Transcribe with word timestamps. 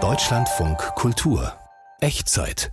Deutschlandfunk 0.00 0.78
Kultur 0.94 1.52
Echtzeit 2.00 2.70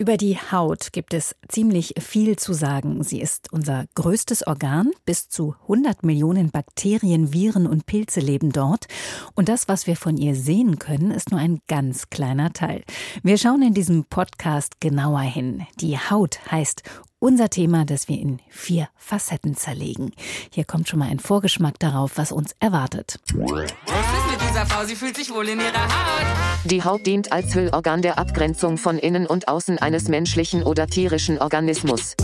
über 0.00 0.16
die 0.16 0.36
Haut 0.36 0.92
gibt 0.92 1.12
es 1.12 1.34
ziemlich 1.48 1.94
viel 1.98 2.36
zu 2.36 2.52
sagen. 2.52 3.02
Sie 3.02 3.20
ist 3.20 3.52
unser 3.52 3.86
größtes 3.96 4.46
Organ. 4.46 4.92
Bis 5.04 5.28
zu 5.28 5.56
100 5.62 6.04
Millionen 6.04 6.52
Bakterien, 6.52 7.32
Viren 7.32 7.66
und 7.66 7.84
Pilze 7.84 8.20
leben 8.20 8.52
dort. 8.52 8.86
Und 9.34 9.48
das, 9.48 9.66
was 9.66 9.88
wir 9.88 9.96
von 9.96 10.16
ihr 10.16 10.36
sehen 10.36 10.78
können, 10.78 11.10
ist 11.10 11.32
nur 11.32 11.40
ein 11.40 11.58
ganz 11.66 12.10
kleiner 12.10 12.52
Teil. 12.52 12.84
Wir 13.24 13.38
schauen 13.38 13.60
in 13.60 13.74
diesem 13.74 14.04
Podcast 14.04 14.80
genauer 14.80 15.22
hin. 15.22 15.66
Die 15.80 15.98
Haut 15.98 16.38
heißt 16.48 16.84
unser 17.18 17.50
Thema, 17.50 17.84
das 17.84 18.08
wir 18.08 18.18
in 18.18 18.40
vier 18.48 18.88
Facetten 18.96 19.56
zerlegen. 19.56 20.12
Hier 20.52 20.64
kommt 20.64 20.88
schon 20.88 20.98
mal 20.98 21.08
ein 21.08 21.18
Vorgeschmack 21.18 21.78
darauf, 21.78 22.12
was 22.16 22.32
uns 22.32 22.54
erwartet. 22.60 23.18
Was 23.34 23.62
ist 23.62 24.30
mit 24.30 24.40
dieser 24.48 24.66
Frau? 24.66 24.84
Sie 24.84 24.96
fühlt 24.96 25.16
sich 25.16 25.32
wohl 25.32 25.48
in 25.48 25.60
ihrer 25.60 25.84
Haut. 25.84 26.26
Die 26.64 26.82
Haut 26.82 27.06
dient 27.06 27.32
als 27.32 27.54
Hüllorgan 27.54 28.02
der 28.02 28.18
Abgrenzung 28.18 28.78
von 28.78 28.98
innen 28.98 29.26
und 29.26 29.48
außen 29.48 29.78
eines 29.78 30.08
menschlichen 30.08 30.62
oder 30.62 30.86
tierischen 30.86 31.38
Organismus. 31.38 32.14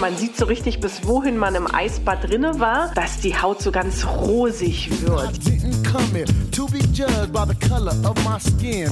Man 0.00 0.16
sieht 0.16 0.36
so 0.36 0.44
richtig, 0.44 0.78
bis 0.78 1.04
wohin 1.08 1.36
man 1.36 1.56
im 1.56 1.66
Eisbad 1.74 2.22
drinne 2.22 2.60
war, 2.60 2.92
dass 2.94 3.18
die 3.18 3.36
Haut 3.36 3.60
so 3.60 3.72
ganz 3.72 4.06
rosig 4.06 4.90
wird. 5.02 5.32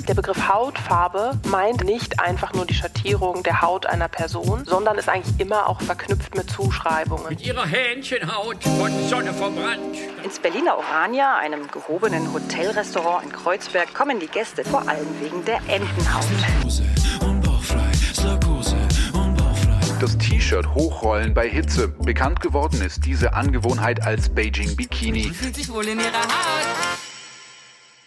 Der 0.09 0.15
Begriff 0.15 0.49
Hautfarbe 0.49 1.39
meint 1.49 1.85
nicht 1.85 2.19
einfach 2.19 2.55
nur 2.55 2.67
die 2.67 2.75
Schattierung 2.75 3.45
der 3.45 3.63
Haut 3.63 3.87
einer 3.87 4.09
Person, 4.09 4.65
sondern 4.65 4.99
ist 4.99 5.09
eigentlich 5.09 5.39
immer 5.39 5.69
auch 5.69 5.81
verknüpft 5.81 6.35
mit 6.35 6.51
Zuschreibungen. 6.51 7.29
Mit 7.29 7.47
ihrer 7.47 7.67
Hähnchenhaut 7.67 8.65
von 8.65 8.91
Sonne 9.09 9.33
verbrannt. 9.33 9.97
Ins 10.25 10.41
Berliner 10.41 10.77
Orania, 10.77 11.37
einem 11.37 11.71
gehobenen 11.71 12.33
Hotelrestaurant 12.33 13.27
in 13.27 13.33
Kreuzberg, 13.33 13.95
kommen 13.95 14.19
die 14.19 14.27
Gäste 14.27 14.65
vor 14.65 14.89
allem 14.89 15.07
wegen 15.21 15.45
der 15.45 15.59
Entenhaut 15.69 16.27
das 20.07 20.19
T-Shirt 20.19 20.73
hochrollen 20.73 21.35
bei 21.35 21.49
Hitze. 21.49 21.89
Bekannt 21.89 22.41
geworden 22.41 22.81
ist 22.81 23.05
diese 23.07 23.33
Angewohnheit 23.33 24.07
als 24.07 24.29
Beijing 24.29 24.77
Bikini. 24.77 25.25
Fühlt 25.25 25.57
sich 25.57 25.69
wohl 25.69 25.85
in 25.89 25.99
ihrer 25.99 26.23
Haut. 26.23 26.76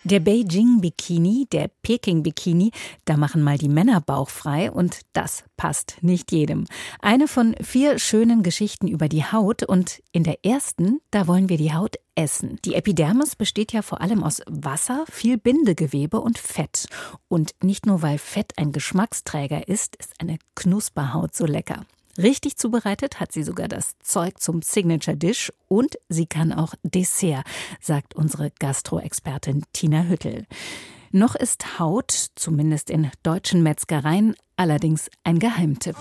Der 0.10 0.20
Beijing 0.20 0.82
Bikini, 0.82 1.46
der 1.52 1.70
Peking 1.84 2.24
Bikini, 2.24 2.72
da 3.06 3.16
machen 3.16 3.44
mal 3.44 3.60
die 3.60 3.70
Männer 3.70 4.02
Bauch 4.02 4.32
frei 4.32 4.72
und 4.72 5.02
das 5.14 5.44
passt 5.56 5.98
nicht 6.02 6.32
jedem. 6.32 6.66
Eine 7.00 7.28
von 7.28 7.56
vier 7.62 8.00
schönen 8.00 8.42
Geschichten 8.42 8.88
über 8.88 9.08
die 9.08 9.24
Haut 9.24 9.62
und 9.62 10.02
in 10.12 10.24
der 10.24 10.44
ersten, 10.44 11.00
da 11.12 11.28
wollen 11.28 11.48
wir 11.48 11.58
die 11.58 11.74
Haut 11.74 11.98
essen. 12.16 12.58
Die 12.66 12.74
Epidermis 12.74 13.36
besteht 13.36 13.72
ja 13.72 13.84
vor 13.84 14.02
allem 14.02 14.24
aus 14.24 14.42
Wasser, 14.48 15.06
viel 15.12 15.38
Bindegewebe 15.38 16.20
und 16.20 16.40
Fett. 16.40 16.88
Und 17.28 17.54
nicht 17.62 17.86
nur 17.86 18.02
weil 18.02 18.18
Fett 18.18 18.54
ein 18.58 18.72
Geschmacksträger 18.72 19.68
ist, 19.68 19.96
ist 19.98 20.14
eine 20.18 20.40
Knusperhaut 20.56 21.36
so 21.36 21.46
lecker. 21.46 21.86
Richtig 22.18 22.58
zubereitet 22.58 23.20
hat 23.20 23.32
sie 23.32 23.44
sogar 23.44 23.68
das 23.68 23.98
Zeug 24.02 24.40
zum 24.40 24.62
Signature 24.62 25.16
Dish 25.16 25.54
und 25.68 25.98
sie 26.10 26.26
kann 26.26 26.52
auch 26.52 26.74
Dessert, 26.84 27.46
sagt 27.80 28.16
unsere 28.16 28.52
Gastro-Expertin 28.60 29.64
Tina 29.74 30.04
Hüttel. 30.04 30.46
Noch 31.12 31.36
ist 31.36 31.80
Haut, 31.80 32.12
zumindest 32.36 32.92
in 32.92 33.10
deutschen 33.24 33.64
Metzgereien, 33.64 34.36
allerdings 34.58 35.10
ein 35.24 35.40
Geheimtipp. 35.40 35.96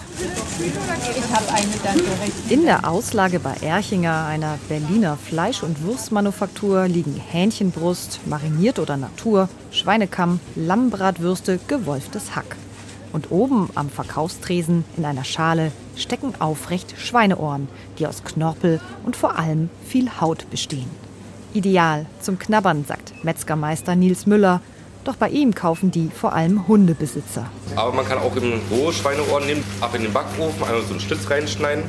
In 2.50 2.65
der 2.65 2.87
Auslage 2.87 3.41
bei 3.41 3.55
Erchinger, 3.55 4.27
einer 4.27 4.59
Berliner 4.69 5.17
Fleisch- 5.17 5.62
und 5.62 5.83
Wurstmanufaktur, 5.84 6.89
liegen 6.89 7.15
Hähnchenbrust, 7.15 8.20
mariniert 8.27 8.78
oder 8.78 8.98
Natur, 8.98 9.48
Schweinekamm, 9.70 10.41
Lammbratwürste, 10.56 11.59
gewolftes 11.69 12.37
Hack. 12.37 12.56
Und 13.19 13.33
oben 13.33 13.69
am 13.74 13.91
Verkaufstresen 13.91 14.84
in 14.97 15.04
einer 15.04 15.25
Schale 15.25 15.72
stecken 15.97 16.34
aufrecht 16.38 16.94
Schweineohren, 17.00 17.66
die 17.98 18.06
aus 18.06 18.22
Knorpel 18.22 18.81
und 19.04 19.16
vor 19.16 19.37
allem 19.37 19.70
viel 19.84 20.09
Haut 20.20 20.48
bestehen. 20.50 20.88
Ideal 21.53 22.06
zum 22.20 22.38
Knabbern, 22.38 22.84
sagt 22.87 23.25
Metzgermeister 23.25 23.97
Nils 23.97 24.26
Müller. 24.26 24.60
Doch 25.03 25.16
bei 25.16 25.31
ihm 25.31 25.53
kaufen 25.53 25.91
die 25.91 26.10
vor 26.15 26.32
allem 26.32 26.69
Hundebesitzer. 26.69 27.47
Aber 27.75 27.93
man 27.93 28.06
kann 28.06 28.19
auch 28.19 28.37
eben 28.37 28.60
rohe 28.70 28.93
Schweineohren 28.93 29.47
nehmen, 29.47 29.64
ab 29.81 29.97
in 29.97 30.03
den 30.03 30.12
Backofen, 30.12 30.62
einmal 30.62 30.82
so 30.82 30.93
einen 30.93 31.00
Schlitz 31.00 31.28
reinschneiden. 31.28 31.82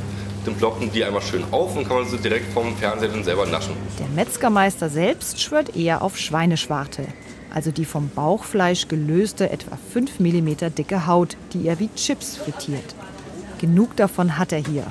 Dann 0.46 0.56
ploppen 0.56 0.92
die 0.92 1.04
einmal 1.04 1.22
schön 1.22 1.44
auf 1.52 1.75
und 1.78 1.88
kann 1.88 1.98
man 1.98 2.08
sie 2.08 2.18
direkt 2.18 2.52
vom 2.54 2.75
Fernseher 2.75 3.09
dann 3.09 3.24
selber 3.24 3.46
naschen. 3.46 3.74
Der 4.00 4.08
Metzgermeister 4.16 4.90
selbst 4.90 5.40
schwört 5.40 5.75
eher 5.75 6.02
auf 6.02 6.18
Schweineschwarte 6.18 7.06
also 7.54 7.72
die 7.72 7.86
vom 7.86 8.10
Bauchfleisch 8.10 8.88
gelöste, 8.88 9.50
etwa 9.50 9.78
5 9.94 10.20
mm 10.20 10.74
dicke 10.78 11.08
Haut, 11.08 11.38
die 11.54 11.68
er 11.68 11.80
wie 11.80 11.90
Chips 11.96 12.38
frittiert. 12.38 12.96
Genug 13.60 13.96
davon 13.96 14.38
hat 14.38 14.52
er 14.52 14.60
hier. 14.60 14.86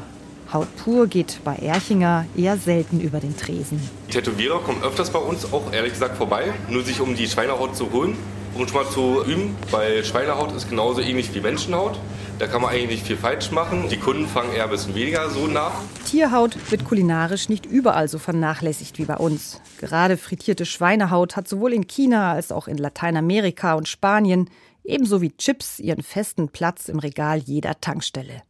Haut 0.52 0.68
pur 0.76 1.06
geht 1.06 1.40
bei 1.44 1.56
Erchinger 1.56 2.24
eher 2.36 2.56
selten 2.56 3.00
über 3.00 3.20
den 3.20 3.36
Tresen. 3.36 3.80
Die 4.08 4.12
Tätowierer 4.12 4.60
kommen 4.60 4.82
öfters 4.82 5.10
bei 5.10 5.18
uns 5.18 5.52
auch 5.52 5.72
ehrlich 5.72 5.92
gesagt 5.92 6.16
vorbei, 6.16 6.52
nur 6.70 6.82
sich 6.82 7.00
um 7.00 7.14
die 7.14 7.26
Schweinehaut 7.26 7.76
zu 7.76 7.92
holen 7.92 8.16
um 8.54 8.66
schon 8.66 8.82
mal 8.82 8.90
zu 8.90 9.24
üben, 9.24 9.56
weil 9.70 10.04
Schweinehaut 10.04 10.52
ist 10.52 10.68
genauso 10.68 11.00
ähnlich 11.00 11.34
wie 11.34 11.40
Menschenhaut. 11.40 11.98
Da 12.38 12.46
kann 12.46 12.62
man 12.62 12.70
eigentlich 12.70 12.90
nicht 12.90 13.06
viel 13.06 13.16
falsch 13.16 13.50
machen. 13.50 13.88
Die 13.88 13.96
Kunden 13.96 14.26
fangen 14.26 14.52
eher 14.52 14.64
ein 14.64 14.70
bisschen 14.70 14.94
weniger 14.94 15.28
so 15.28 15.48
nach. 15.48 15.72
Tierhaut 16.06 16.56
wird 16.70 16.84
kulinarisch 16.84 17.48
nicht 17.48 17.66
überall 17.66 18.08
so 18.08 18.18
vernachlässigt 18.18 18.98
wie 18.98 19.06
bei 19.06 19.16
uns. 19.16 19.60
Gerade 19.78 20.16
frittierte 20.16 20.64
Schweinehaut 20.64 21.34
hat 21.34 21.48
sowohl 21.48 21.72
in 21.72 21.88
China 21.88 22.32
als 22.32 22.52
auch 22.52 22.68
in 22.68 22.78
Lateinamerika 22.78 23.74
und 23.74 23.88
Spanien 23.88 24.48
ebenso 24.84 25.20
wie 25.20 25.36
Chips 25.36 25.80
ihren 25.80 26.02
festen 26.02 26.48
Platz 26.48 26.88
im 26.88 27.00
Regal 27.00 27.38
jeder 27.38 27.80
Tankstelle. 27.80 28.42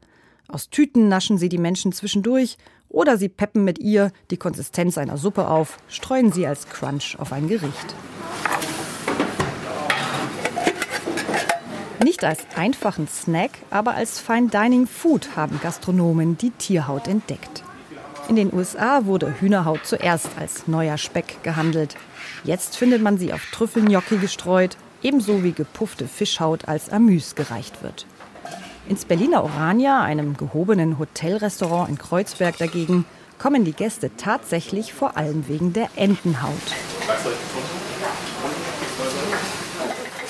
Aus 0.49 0.69
Tüten 0.71 1.09
naschen 1.09 1.39
sie 1.39 1.49
die 1.49 1.59
Menschen 1.59 1.93
zwischendurch 1.93 2.59
oder 2.89 3.17
sie 3.19 3.29
peppen 3.29 3.65
mit 3.65 3.79
ihr 3.79 4.13
die 4.31 4.37
Konsistenz 4.37 4.99
einer 4.99 5.19
Suppe 5.19 5.49
auf, 5.49 5.79
streuen 5.89 6.33
sie 6.33 6.47
als 6.47 6.69
Crunch 6.69 7.17
auf 7.19 7.33
ein 7.33 7.49
Gericht. 7.49 7.95
Nicht 12.03 12.23
als 12.23 12.41
einfachen 12.55 13.09
Snack, 13.09 13.51
aber 13.71 13.95
als 13.95 14.21
Fine 14.21 14.49
Dining 14.49 14.87
Food 14.87 15.37
haben 15.37 15.61
Gastronomen 15.61 16.39
die 16.39 16.51
Tierhaut 16.51 17.09
entdeckt. 17.09 17.65
In 18.29 18.37
den 18.37 18.53
USA 18.53 19.05
wurde 19.07 19.35
Hühnerhaut 19.41 19.81
zuerst 19.85 20.29
als 20.39 20.69
neuer 20.69 20.97
Speck 20.99 21.43
gehandelt. 21.43 21.97
Jetzt 22.45 22.77
findet 22.77 23.03
man 23.03 23.19
sie 23.19 23.33
auf 23.33 23.45
Trüffelgnocchi 23.53 24.19
gestreut, 24.19 24.77
ebenso 25.03 25.43
wie 25.43 25.53
gepuffte 25.53 26.07
Fischhaut 26.07 26.69
als 26.69 26.91
Amüs 26.91 27.35
gereicht 27.35 27.83
wird. 27.83 28.07
Ins 28.89 29.05
Berliner 29.05 29.43
Orania, 29.43 30.03
einem 30.03 30.37
gehobenen 30.37 30.99
Hotelrestaurant 30.99 31.89
in 31.89 31.99
Kreuzberg 31.99 32.59
dagegen, 32.59 33.07
kommen 33.39 33.65
die 33.65 33.73
Gäste 33.73 34.11
tatsächlich 34.17 34.93
vor 34.93 35.17
allem 35.17 35.49
wegen 35.49 35.73
der 35.73 35.89
Entenhaut. 35.97 36.53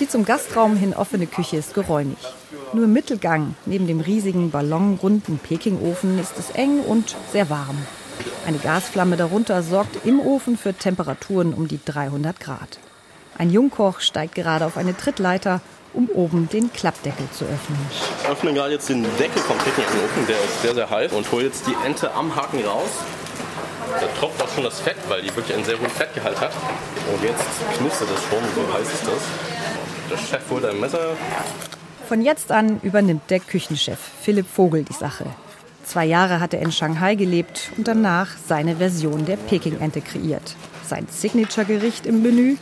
Die 0.00 0.08
zum 0.08 0.24
Gastraum 0.24 0.76
hin 0.76 0.94
offene 0.94 1.26
Küche 1.26 1.56
ist 1.56 1.74
geräumig. 1.74 2.18
Nur 2.72 2.84
im 2.84 2.92
Mittelgang, 2.92 3.56
neben 3.66 3.88
dem 3.88 4.00
riesigen 4.00 4.50
ballonrunden 4.50 5.38
Pekingofen, 5.38 6.20
ist 6.20 6.38
es 6.38 6.50
eng 6.50 6.80
und 6.80 7.16
sehr 7.32 7.50
warm. 7.50 7.76
Eine 8.46 8.58
Gasflamme 8.58 9.16
darunter 9.16 9.62
sorgt 9.62 10.06
im 10.06 10.20
Ofen 10.20 10.56
für 10.56 10.72
Temperaturen 10.72 11.52
um 11.52 11.66
die 11.66 11.80
300 11.84 12.38
Grad. 12.38 12.78
Ein 13.36 13.50
Jungkoch 13.50 14.00
steigt 14.00 14.36
gerade 14.36 14.66
auf 14.66 14.76
eine 14.76 14.96
Trittleiter, 14.96 15.60
um 15.94 16.08
oben 16.08 16.48
den 16.48 16.72
Klappdeckel 16.72 17.28
zu 17.32 17.44
öffnen. 17.44 17.78
Ich 17.90 18.28
öffne 18.28 18.52
gerade 18.52 18.74
jetzt 18.74 18.88
den 18.88 19.02
Deckel 19.18 19.42
vom 19.42 19.58
Pekingofen, 19.58 20.26
der 20.28 20.36
ist 20.36 20.62
sehr, 20.62 20.74
sehr 20.74 20.90
heiß 20.90 21.12
und 21.12 21.30
hole 21.32 21.44
jetzt 21.44 21.66
die 21.66 21.74
Ente 21.84 22.12
am 22.14 22.34
Haken 22.36 22.64
raus. 22.64 22.90
Da 24.00 24.06
tropft 24.20 24.42
auch 24.42 24.48
schon 24.54 24.64
das 24.64 24.80
Fett, 24.80 24.96
weil 25.08 25.22
die 25.22 25.34
wirklich 25.34 25.56
einen 25.56 25.64
sehr 25.64 25.78
hohen 25.78 25.90
Fettgehalt 25.90 26.40
hat. 26.40 26.52
Und 27.12 27.22
jetzt 27.24 27.44
knistert 27.78 28.08
es 28.14 28.22
schon, 28.24 28.44
so 28.54 28.72
heiß 28.72 28.86
ist 28.86 29.06
das. 29.06 29.57
Der 30.10 30.16
Chef 30.16 30.50
holt 30.50 30.64
ein 30.64 30.80
Messer. 30.80 31.16
Von 32.08 32.22
jetzt 32.22 32.50
an 32.50 32.80
übernimmt 32.82 33.28
der 33.28 33.40
Küchenchef 33.40 33.98
Philipp 34.22 34.46
Vogel 34.46 34.84
die 34.84 34.94
Sache. 34.94 35.26
Zwei 35.84 36.06
Jahre 36.06 36.40
hat 36.40 36.54
er 36.54 36.60
in 36.60 36.72
Shanghai 36.72 37.14
gelebt 37.14 37.70
und 37.76 37.88
danach 37.88 38.28
seine 38.46 38.76
Version 38.76 39.26
der 39.26 39.36
Peking-Ente 39.36 40.00
kreiert. 40.00 40.56
Sein 40.86 41.06
Signature-Gericht 41.10 42.06
im 42.06 42.22
Menü, 42.22 42.56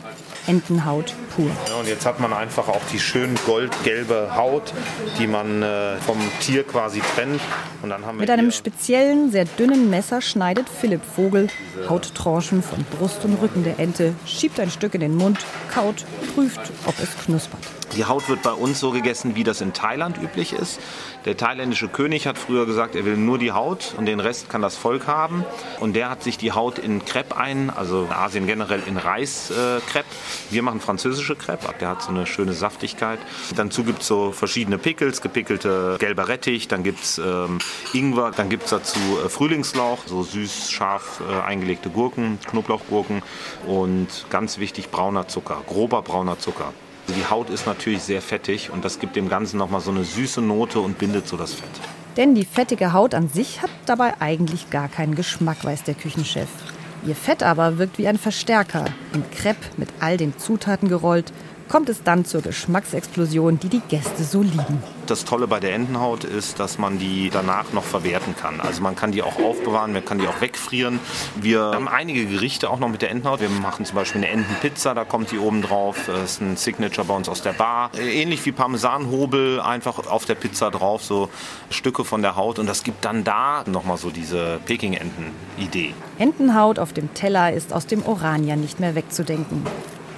Entenhaut 0.47 1.13
pur. 1.35 1.49
Ja, 1.67 1.75
und 1.75 1.87
jetzt 1.87 2.05
hat 2.05 2.19
man 2.19 2.33
einfach 2.33 2.67
auch 2.67 2.81
die 2.91 2.99
schön 2.99 3.35
goldgelbe 3.45 4.35
Haut, 4.35 4.73
die 5.19 5.27
man 5.27 5.61
äh, 5.61 5.97
vom 5.97 6.17
Tier 6.39 6.63
quasi 6.63 7.01
trennt. 7.15 7.41
Und 7.81 7.89
dann 7.89 8.05
haben 8.05 8.17
wir 8.17 8.21
Mit 8.21 8.29
einem 8.29 8.51
speziellen, 8.51 9.31
sehr 9.31 9.45
dünnen 9.45 9.89
Messer 9.89 10.21
schneidet 10.21 10.67
Philipp 10.69 11.01
Vogel 11.03 11.49
Hauttranchen 11.89 12.63
von 12.63 12.83
Brust 12.97 13.23
und 13.25 13.41
Rücken 13.41 13.63
der 13.63 13.79
Ente, 13.79 14.13
schiebt 14.25 14.59
ein 14.59 14.71
Stück 14.71 14.95
in 14.95 15.01
den 15.01 15.15
Mund, 15.15 15.39
kaut, 15.73 16.05
prüft, 16.33 16.61
ob 16.85 16.95
es 16.99 17.09
knuspert. 17.25 17.61
Die 17.97 18.05
Haut 18.05 18.29
wird 18.29 18.43
bei 18.43 18.51
uns 18.51 18.79
so 18.79 18.91
gegessen, 18.91 19.35
wie 19.35 19.43
das 19.43 19.59
in 19.59 19.73
Thailand 19.73 20.21
üblich 20.21 20.53
ist. 20.53 20.79
Der 21.25 21.35
thailändische 21.35 21.87
König 21.87 22.27
hat 22.27 22.37
früher 22.37 22.67
gesagt, 22.67 22.95
er 22.95 23.05
will 23.05 23.17
nur 23.17 23.39
die 23.39 23.53
Haut 23.53 23.95
und 23.97 24.05
den 24.05 24.19
Rest 24.19 24.51
kann 24.51 24.61
das 24.61 24.77
Volk 24.77 25.07
haben. 25.07 25.43
Und 25.79 25.95
der 25.95 26.11
hat 26.11 26.21
sich 26.21 26.37
die 26.37 26.51
Haut 26.51 26.77
in 26.77 27.03
Crepe 27.05 27.35
ein, 27.35 27.71
also 27.71 28.03
in 28.03 28.11
Asien 28.11 28.45
generell 28.45 28.83
in 28.85 28.97
Reiskrepe. 28.97 30.05
Äh, 30.05 30.53
Wir 30.53 30.61
machen 30.61 30.79
französische 30.79 31.35
Crepe, 31.35 31.73
der 31.81 31.89
hat 31.89 32.03
so 32.03 32.09
eine 32.09 32.27
schöne 32.27 32.53
Saftigkeit. 32.53 33.17
Dazu 33.55 33.83
gibt 33.83 34.03
es 34.03 34.07
so 34.07 34.31
verschiedene 34.31 34.77
Pickles, 34.77 35.21
gepickelte 35.21 35.97
gelber 35.99 36.27
Rettich, 36.27 36.67
dann 36.67 36.83
gibt 36.83 37.01
es 37.01 37.17
ähm, 37.17 37.57
Ingwer, 37.93 38.29
dann 38.29 38.49
gibt 38.49 38.65
es 38.65 38.69
dazu 38.69 38.99
äh, 39.25 39.27
Frühlingslauch, 39.27 40.05
so 40.05 40.21
süß, 40.21 40.69
scharf 40.69 41.23
äh, 41.27 41.41
eingelegte 41.41 41.89
Gurken, 41.89 42.37
Knoblauchgurken 42.47 43.23
und 43.65 44.27
ganz 44.29 44.59
wichtig 44.59 44.91
brauner 44.91 45.27
Zucker, 45.27 45.63
grober 45.65 46.03
brauner 46.03 46.37
Zucker. 46.37 46.73
Die 47.15 47.25
Haut 47.29 47.49
ist 47.49 47.65
natürlich 47.65 48.03
sehr 48.03 48.21
fettig 48.21 48.69
und 48.69 48.83
das 48.83 48.99
gibt 48.99 49.15
dem 49.15 49.29
Ganzen 49.29 49.57
nochmal 49.57 49.81
so 49.81 49.91
eine 49.91 50.03
süße 50.03 50.41
Note 50.41 50.79
und 50.79 50.97
bindet 50.97 51.27
so 51.27 51.37
das 51.37 51.53
Fett. 51.53 51.69
Denn 52.17 52.35
die 52.35 52.45
fettige 52.45 52.93
Haut 52.93 53.13
an 53.13 53.29
sich 53.29 53.61
hat 53.61 53.69
dabei 53.85 54.19
eigentlich 54.19 54.69
gar 54.69 54.89
keinen 54.89 55.15
Geschmack, 55.15 55.63
weiß 55.63 55.83
der 55.83 55.93
Küchenchef. 55.93 56.49
Ihr 57.05 57.15
Fett 57.15 57.43
aber 57.43 57.77
wirkt 57.77 57.97
wie 57.97 58.07
ein 58.07 58.17
Verstärker. 58.17 58.85
In 59.13 59.23
Crepe 59.31 59.65
mit 59.77 59.89
all 59.99 60.17
den 60.17 60.37
Zutaten 60.37 60.89
gerollt, 60.89 61.31
kommt 61.69 61.89
es 61.89 62.03
dann 62.03 62.25
zur 62.25 62.41
Geschmacksexplosion, 62.41 63.59
die 63.59 63.69
die 63.69 63.81
Gäste 63.87 64.23
so 64.23 64.41
lieben. 64.41 64.81
Das 65.07 65.23
Tolle 65.23 65.47
bei 65.47 65.61
der 65.61 65.73
Entenhaut 65.73 66.25
ist, 66.25 66.59
dass 66.59 66.77
man 66.77 66.99
die 66.99 67.29
danach 67.29 67.71
noch 67.71 67.85
verwerten 67.85 68.35
kann. 68.35 68.59
Also 68.59 68.81
man 68.81 68.97
kann 68.97 69.13
die 69.13 69.23
auch 69.23 69.39
aufbewahren, 69.39 69.93
man 69.93 70.03
kann 70.03 70.19
die 70.19 70.27
auch 70.27 70.41
wegfrieren. 70.41 70.99
Wir 71.35 71.61
haben 71.61 71.87
einige 71.87 72.25
Gerichte 72.25 72.69
auch 72.69 72.79
noch 72.79 72.89
mit 72.89 73.01
der 73.01 73.11
Entenhaut. 73.11 73.39
Wir 73.39 73.47
machen 73.49 73.85
zum 73.85 73.95
Beispiel 73.95 74.21
eine 74.21 74.31
Entenpizza, 74.31 74.93
da 74.93 75.05
kommt 75.05 75.31
die 75.31 75.39
oben 75.39 75.61
drauf. 75.61 75.97
Das 76.07 76.31
ist 76.31 76.41
ein 76.41 76.57
Signature 76.57 77.07
bei 77.07 77.15
uns 77.15 77.29
aus 77.29 77.41
der 77.41 77.53
Bar. 77.53 77.91
Ähnlich 77.97 78.45
wie 78.45 78.51
Parmesanhobel, 78.51 79.61
einfach 79.61 80.07
auf 80.07 80.25
der 80.25 80.35
Pizza 80.35 80.71
drauf, 80.71 81.03
so 81.03 81.29
Stücke 81.69 82.03
von 82.03 82.21
der 82.21 82.35
Haut. 82.35 82.59
Und 82.59 82.67
das 82.67 82.83
gibt 82.83 83.05
dann 83.05 83.23
da 83.23 83.63
nochmal 83.65 83.97
so 83.97 84.09
diese 84.09 84.59
Peking-Enten-Idee. 84.65 85.93
Entenhaut 86.19 86.79
auf 86.79 86.91
dem 86.91 87.13
Teller 87.13 87.53
ist 87.53 87.71
aus 87.71 87.87
dem 87.87 88.05
Orania 88.05 88.57
nicht 88.57 88.81
mehr 88.81 88.93
wegzudenken. 88.93 89.65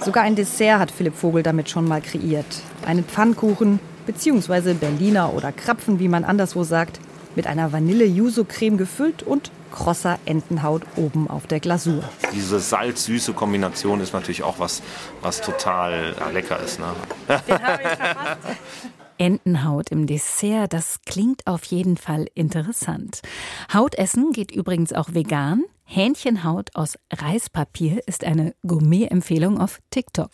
Sogar 0.00 0.24
ein 0.24 0.34
Dessert 0.34 0.80
hat 0.80 0.90
Philipp 0.90 1.14
Vogel 1.14 1.42
damit 1.42 1.68
schon 1.68 1.86
mal 1.86 2.00
kreiert. 2.00 2.62
Einen 2.86 3.04
Pfannkuchen, 3.04 3.78
beziehungsweise 4.10 4.74
Berliner 4.74 5.32
oder 5.34 5.52
Krapfen, 5.52 6.00
wie 6.00 6.08
man 6.08 6.24
anderswo 6.24 6.64
sagt, 6.64 6.98
mit 7.36 7.46
einer 7.46 7.72
Vanille-Yuzu-Creme 7.72 8.76
gefüllt 8.76 9.22
und 9.22 9.52
krosser 9.70 10.18
Entenhaut 10.24 10.82
oben 10.96 11.30
auf 11.30 11.46
der 11.46 11.60
Glasur. 11.60 12.02
Diese 12.34 12.58
salz-süße 12.58 13.34
Kombination 13.34 14.00
ist 14.00 14.12
natürlich 14.12 14.42
auch 14.42 14.58
was, 14.58 14.82
was 15.22 15.40
total 15.40 16.16
ja, 16.18 16.28
lecker 16.30 16.58
ist. 16.58 16.80
Ne? 16.80 16.86
Den 17.28 17.62
habe 17.62 17.82
ich 17.82 17.88
verpasst. 17.88 18.38
Entenhaut 19.18 19.90
im 19.90 20.08
Dessert, 20.08 20.72
das 20.72 21.02
klingt 21.06 21.46
auf 21.46 21.62
jeden 21.64 21.96
Fall 21.96 22.26
interessant. 22.34 23.20
Hautessen 23.72 24.32
geht 24.32 24.50
übrigens 24.50 24.92
auch 24.92 25.10
vegan. 25.12 25.62
Hähnchenhaut 25.84 26.70
aus 26.74 26.98
Reispapier 27.12 28.00
ist 28.06 28.24
eine 28.24 28.54
Gourmet-Empfehlung 28.66 29.60
auf 29.60 29.78
TikTok. 29.90 30.30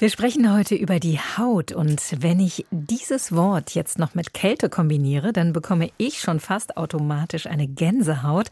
Wir 0.00 0.10
sprechen 0.10 0.52
heute 0.52 0.74
über 0.74 0.98
die 0.98 1.20
Haut 1.20 1.70
und 1.70 2.00
wenn 2.20 2.40
ich 2.40 2.66
dieses 2.72 3.30
Wort 3.30 3.76
jetzt 3.76 3.96
noch 3.96 4.16
mit 4.16 4.34
Kälte 4.34 4.68
kombiniere, 4.68 5.32
dann 5.32 5.52
bekomme 5.52 5.90
ich 5.98 6.20
schon 6.20 6.40
fast 6.40 6.76
automatisch 6.76 7.46
eine 7.46 7.68
Gänsehaut. 7.68 8.48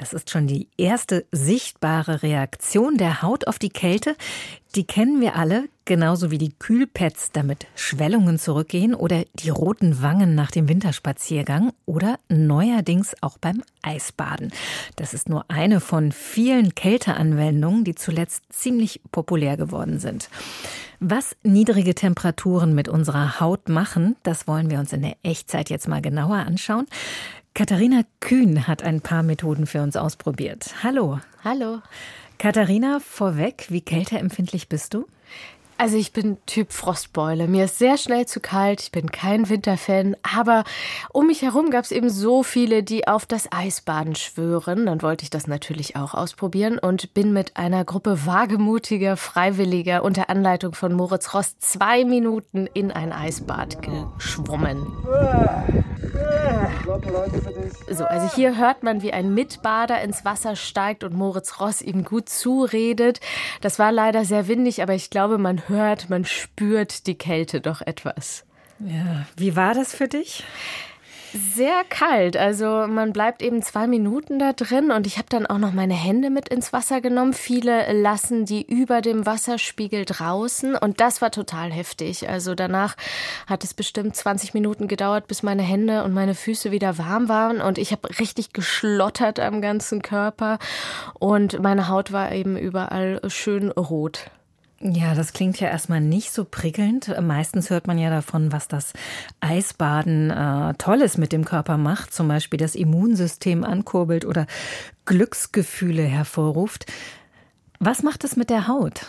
Das 0.00 0.14
ist 0.14 0.30
schon 0.30 0.46
die 0.46 0.66
erste 0.78 1.26
sichtbare 1.30 2.22
Reaktion 2.22 2.96
der 2.96 3.20
Haut 3.20 3.46
auf 3.46 3.58
die 3.58 3.68
Kälte. 3.68 4.16
Die 4.74 4.86
kennen 4.86 5.20
wir 5.20 5.36
alle, 5.36 5.64
genauso 5.84 6.30
wie 6.30 6.38
die 6.38 6.54
Kühlpads, 6.58 7.32
damit 7.32 7.66
Schwellungen 7.74 8.38
zurückgehen 8.38 8.94
oder 8.94 9.24
die 9.34 9.50
roten 9.50 10.00
Wangen 10.00 10.34
nach 10.34 10.50
dem 10.50 10.70
Winterspaziergang 10.70 11.74
oder 11.84 12.18
neuerdings 12.30 13.14
auch 13.20 13.36
beim 13.36 13.62
Eisbaden. 13.82 14.52
Das 14.96 15.12
ist 15.12 15.28
nur 15.28 15.44
eine 15.48 15.80
von 15.80 16.12
vielen 16.12 16.74
Kälteanwendungen, 16.74 17.84
die 17.84 17.94
zuletzt 17.94 18.44
ziemlich 18.48 19.02
populär 19.12 19.58
geworden 19.58 19.98
sind. 19.98 20.30
Was 20.98 21.36
niedrige 21.42 21.94
Temperaturen 21.94 22.74
mit 22.74 22.88
unserer 22.88 23.40
Haut 23.40 23.68
machen, 23.68 24.16
das 24.22 24.46
wollen 24.46 24.70
wir 24.70 24.78
uns 24.78 24.92
in 24.92 25.02
der 25.02 25.16
Echtzeit 25.22 25.68
jetzt 25.68 25.88
mal 25.88 26.02
genauer 26.02 26.36
anschauen. 26.36 26.86
Katharina 27.54 28.02
Kühn 28.20 28.66
hat 28.68 28.82
ein 28.82 29.00
paar 29.00 29.22
Methoden 29.22 29.66
für 29.66 29.82
uns 29.82 29.96
ausprobiert. 29.96 30.74
Hallo. 30.82 31.20
Hallo. 31.42 31.80
Katharina, 32.38 33.00
vorweg, 33.00 33.66
wie 33.70 33.80
kälteempfindlich 33.80 34.68
bist 34.68 34.94
du? 34.94 35.06
Also 35.80 35.96
ich 35.96 36.12
bin 36.12 36.36
Typ 36.44 36.72
Frostbeule. 36.72 37.48
Mir 37.48 37.64
ist 37.64 37.78
sehr 37.78 37.96
schnell 37.96 38.26
zu 38.26 38.40
kalt. 38.40 38.82
Ich 38.82 38.92
bin 38.92 39.10
kein 39.10 39.48
Winterfan. 39.48 40.14
Aber 40.36 40.64
um 41.10 41.28
mich 41.28 41.40
herum 41.40 41.70
gab 41.70 41.86
es 41.86 41.90
eben 41.90 42.10
so 42.10 42.42
viele, 42.42 42.82
die 42.82 43.08
auf 43.08 43.24
das 43.24 43.50
Eisbaden 43.50 44.14
schwören. 44.14 44.84
Dann 44.84 45.00
wollte 45.00 45.22
ich 45.22 45.30
das 45.30 45.46
natürlich 45.46 45.96
auch 45.96 46.12
ausprobieren 46.12 46.78
und 46.78 47.14
bin 47.14 47.32
mit 47.32 47.56
einer 47.56 47.86
Gruppe 47.86 48.26
wagemutiger 48.26 49.16
Freiwilliger 49.16 50.04
unter 50.04 50.28
Anleitung 50.28 50.74
von 50.74 50.92
Moritz 50.92 51.32
Rost 51.32 51.62
zwei 51.62 52.04
Minuten 52.04 52.66
in 52.74 52.92
ein 52.92 53.10
Eisbad 53.10 53.78
geschwommen. 53.80 54.86
So, 57.90 58.04
also 58.04 58.34
hier 58.34 58.58
hört 58.58 58.82
man, 58.82 59.00
wie 59.00 59.14
ein 59.14 59.32
Mitbader 59.32 60.02
ins 60.02 60.26
Wasser 60.26 60.56
steigt 60.56 61.04
und 61.04 61.14
Moritz 61.14 61.58
Ross 61.58 61.80
ihm 61.80 62.04
gut 62.04 62.28
zuredet. 62.28 63.20
Das 63.62 63.78
war 63.78 63.92
leider 63.92 64.26
sehr 64.26 64.46
windig, 64.46 64.82
aber 64.82 64.94
ich 64.94 65.08
glaube, 65.08 65.38
man 65.38 65.68
hört, 65.68 65.69
man 66.08 66.24
spürt 66.24 67.06
die 67.06 67.16
Kälte 67.16 67.60
doch 67.60 67.80
etwas. 67.80 68.44
Ja, 68.78 69.26
wie 69.36 69.56
war 69.56 69.74
das 69.74 69.94
für 69.94 70.08
dich? 70.08 70.44
sehr 71.32 71.84
kalt. 71.88 72.36
Also 72.36 72.86
man 72.88 73.12
bleibt 73.12 73.42
eben 73.42 73.62
zwei 73.62 73.86
Minuten 73.86 74.38
da 74.38 74.52
drin 74.52 74.90
und 74.90 75.06
ich 75.06 75.16
habe 75.18 75.28
dann 75.28 75.46
auch 75.46 75.58
noch 75.58 75.72
meine 75.72 75.94
Hände 75.94 76.30
mit 76.30 76.48
ins 76.48 76.72
Wasser 76.72 77.00
genommen. 77.00 77.32
Viele 77.32 77.92
lassen 77.92 78.44
die 78.44 78.62
über 78.62 79.00
dem 79.00 79.26
Wasserspiegel 79.26 80.04
draußen 80.04 80.74
und 80.74 81.00
das 81.00 81.22
war 81.22 81.30
total 81.30 81.70
heftig. 81.70 82.28
Also 82.28 82.54
danach 82.54 82.96
hat 83.46 83.64
es 83.64 83.74
bestimmt 83.74 84.16
20 84.16 84.54
Minuten 84.54 84.88
gedauert, 84.88 85.26
bis 85.28 85.42
meine 85.42 85.62
Hände 85.62 86.04
und 86.04 86.12
meine 86.12 86.34
Füße 86.34 86.70
wieder 86.70 86.98
warm 86.98 87.28
waren 87.28 87.60
und 87.60 87.78
ich 87.78 87.92
habe 87.92 88.08
richtig 88.18 88.52
geschlottert 88.52 89.40
am 89.40 89.60
ganzen 89.60 90.02
Körper 90.02 90.58
und 91.18 91.62
meine 91.62 91.88
Haut 91.88 92.12
war 92.12 92.32
eben 92.32 92.56
überall 92.56 93.20
schön 93.28 93.70
rot. 93.70 94.30
Ja, 94.82 95.14
das 95.14 95.34
klingt 95.34 95.60
ja 95.60 95.68
erstmal 95.68 96.00
nicht 96.00 96.32
so 96.32 96.46
prickelnd. 96.46 97.14
Meistens 97.20 97.68
hört 97.68 97.86
man 97.86 97.98
ja 97.98 98.08
davon, 98.08 98.50
was 98.50 98.66
das 98.66 98.94
Eisbaden 99.40 100.30
äh, 100.30 100.72
Tolles 100.78 101.18
mit 101.18 101.32
dem 101.32 101.44
Körper 101.44 101.76
macht, 101.76 102.14
zum 102.14 102.28
Beispiel 102.28 102.58
das 102.58 102.74
Immunsystem 102.74 103.62
ankurbelt 103.62 104.24
oder 104.24 104.46
Glücksgefühle 105.04 106.02
hervorruft. 106.02 106.86
Was 107.82 108.02
macht 108.02 108.24
es 108.24 108.36
mit 108.36 108.50
der 108.50 108.68
Haut? 108.68 109.06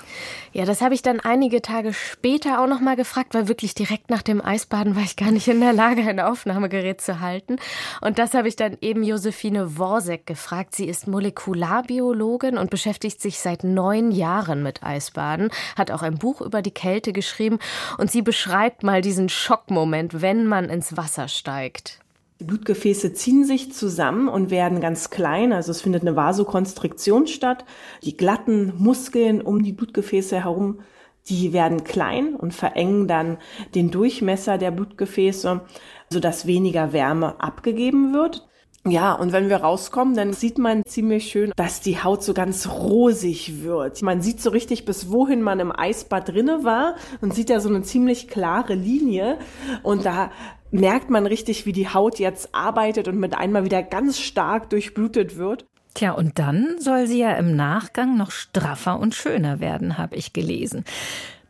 Ja, 0.53 0.63
das 0.63 0.79
habe 0.79 0.93
ich 0.93 1.01
dann 1.01 1.19
einige 1.19 1.61
Tage 1.61 1.93
später 1.93 2.61
auch 2.63 2.67
noch 2.67 2.79
mal 2.79 2.95
gefragt, 2.95 3.33
weil 3.33 3.49
wirklich 3.49 3.75
direkt 3.75 4.09
nach 4.09 4.21
dem 4.21 4.39
Eisbaden 4.39 4.95
war 4.95 5.03
ich 5.03 5.17
gar 5.17 5.29
nicht 5.29 5.49
in 5.49 5.59
der 5.59 5.73
Lage, 5.73 6.03
ein 6.03 6.21
Aufnahmegerät 6.21 7.01
zu 7.01 7.19
halten. 7.19 7.57
Und 7.99 8.17
das 8.17 8.33
habe 8.33 8.47
ich 8.47 8.55
dann 8.55 8.77
eben 8.79 9.03
Josephine 9.03 9.77
Worsek 9.77 10.25
gefragt. 10.25 10.73
Sie 10.73 10.87
ist 10.87 11.05
Molekularbiologin 11.05 12.57
und 12.57 12.69
beschäftigt 12.69 13.21
sich 13.21 13.39
seit 13.39 13.65
neun 13.65 14.09
Jahren 14.09 14.63
mit 14.63 14.83
Eisbaden, 14.83 15.49
hat 15.75 15.91
auch 15.91 16.01
ein 16.01 16.17
Buch 16.17 16.39
über 16.39 16.61
die 16.61 16.71
Kälte 16.71 17.11
geschrieben 17.11 17.59
und 17.97 18.09
sie 18.09 18.21
beschreibt 18.21 18.83
mal 18.83 19.01
diesen 19.01 19.27
Schockmoment, 19.27 20.21
wenn 20.21 20.45
man 20.45 20.69
ins 20.69 20.95
Wasser 20.95 21.27
steigt. 21.27 21.99
Die 22.41 22.48
Blutgefäße 22.48 23.13
ziehen 23.13 23.45
sich 23.45 23.71
zusammen 23.71 24.27
und 24.27 24.50
werden 24.50 24.81
ganz 24.81 25.12
klein, 25.12 25.53
also 25.53 25.69
es 25.69 25.83
findet 25.83 26.01
eine 26.01 26.15
Vasokonstriktion 26.15 27.27
statt. 27.27 27.65
Die 28.01 28.17
glatten 28.17 28.74
Muskeln 28.79 29.43
um 29.43 29.62
die 29.62 29.74
Blutgefäße 29.74 30.43
herum, 30.43 30.79
die 31.29 31.53
werden 31.53 31.83
klein 31.83 32.36
und 32.36 32.55
verengen 32.55 33.07
dann 33.07 33.38
den 33.75 33.91
Durchmesser 33.91 34.57
der 34.57 34.71
Blutgefäße, 34.71 35.62
sodass 36.10 36.48
weniger 36.48 36.93
Wärme 36.93 37.39
abgegeben 37.39 38.12
wird. 38.12 38.48
Ja, 38.88 39.13
und 39.13 39.31
wenn 39.31 39.48
wir 39.48 39.57
rauskommen, 39.57 40.15
dann 40.15 40.33
sieht 40.33 40.57
man 40.57 40.83
ziemlich 40.86 41.29
schön, 41.29 41.53
dass 41.55 41.81
die 41.81 42.01
Haut 42.01 42.24
so 42.24 42.33
ganz 42.33 42.67
rosig 42.67 43.62
wird. 43.62 44.01
Man 44.01 44.24
sieht 44.24 44.41
so 44.41 44.50
richtig, 44.50 44.86
bis 44.86 45.12
wohin 45.12 45.43
man 45.43 45.60
im 45.60 45.71
Eisbad 45.71 46.29
drinne 46.29 46.63
war 46.63 46.95
und 47.21 47.36
sieht 47.36 47.51
da 47.51 47.60
so 47.60 47.69
eine 47.69 47.83
ziemlich 47.83 48.27
klare 48.27 48.74
Linie. 48.74 49.38
Und 49.83 50.07
da 50.07 50.31
merkt 50.71 51.09
man 51.09 51.25
richtig, 51.25 51.65
wie 51.65 51.73
die 51.73 51.89
Haut 51.89 52.19
jetzt 52.19 52.53
arbeitet 52.53 53.07
und 53.07 53.19
mit 53.19 53.35
einmal 53.35 53.65
wieder 53.65 53.83
ganz 53.83 54.19
stark 54.19 54.69
durchblutet 54.69 55.37
wird. 55.37 55.65
Tja, 55.93 56.11
und 56.13 56.39
dann 56.39 56.75
soll 56.79 57.05
sie 57.07 57.19
ja 57.19 57.33
im 57.33 57.55
Nachgang 57.55 58.17
noch 58.17 58.31
straffer 58.31 58.99
und 58.99 59.13
schöner 59.13 59.59
werden, 59.59 59.97
habe 59.97 60.15
ich 60.15 60.31
gelesen. 60.31 60.85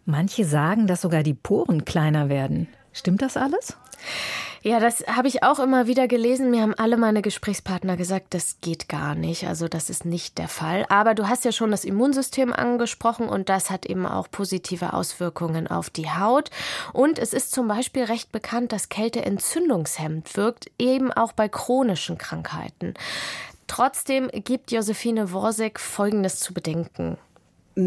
Manche 0.05 0.45
sagen, 0.45 0.87
dass 0.87 1.01
sogar 1.01 1.21
die 1.21 1.35
Poren 1.35 1.85
kleiner 1.85 2.27
werden. 2.27 2.67
Stimmt 2.93 3.21
das 3.21 3.37
alles? 3.37 3.77
Ja, 4.63 4.79
das 4.79 5.03
habe 5.07 5.27
ich 5.27 5.41
auch 5.41 5.57
immer 5.59 5.87
wieder 5.87 6.07
gelesen. 6.07 6.51
Mir 6.51 6.61
haben 6.61 6.75
alle 6.75 6.95
meine 6.95 7.23
Gesprächspartner 7.23 7.97
gesagt, 7.97 8.35
das 8.35 8.57
geht 8.61 8.87
gar 8.89 9.15
nicht. 9.15 9.47
Also 9.47 9.67
das 9.67 9.89
ist 9.89 10.05
nicht 10.05 10.37
der 10.37 10.47
Fall. 10.47 10.85
Aber 10.89 11.15
du 11.15 11.27
hast 11.27 11.45
ja 11.45 11.51
schon 11.51 11.71
das 11.71 11.83
Immunsystem 11.83 12.53
angesprochen 12.53 13.27
und 13.27 13.49
das 13.49 13.71
hat 13.71 13.87
eben 13.87 14.05
auch 14.05 14.29
positive 14.29 14.93
Auswirkungen 14.93 15.67
auf 15.67 15.89
die 15.89 16.11
Haut. 16.11 16.51
Und 16.93 17.17
es 17.17 17.33
ist 17.33 17.51
zum 17.51 17.67
Beispiel 17.67 18.03
recht 18.03 18.31
bekannt, 18.31 18.71
dass 18.71 18.89
Kälte 18.89 19.25
entzündungshemmend 19.25 20.37
wirkt, 20.37 20.69
eben 20.77 21.11
auch 21.11 21.31
bei 21.31 21.49
chronischen 21.49 22.19
Krankheiten. 22.19 22.93
Trotzdem 23.65 24.29
gibt 24.31 24.71
Josephine 24.71 25.31
Worsek 25.31 25.79
Folgendes 25.79 26.39
zu 26.39 26.53
bedenken. 26.53 27.17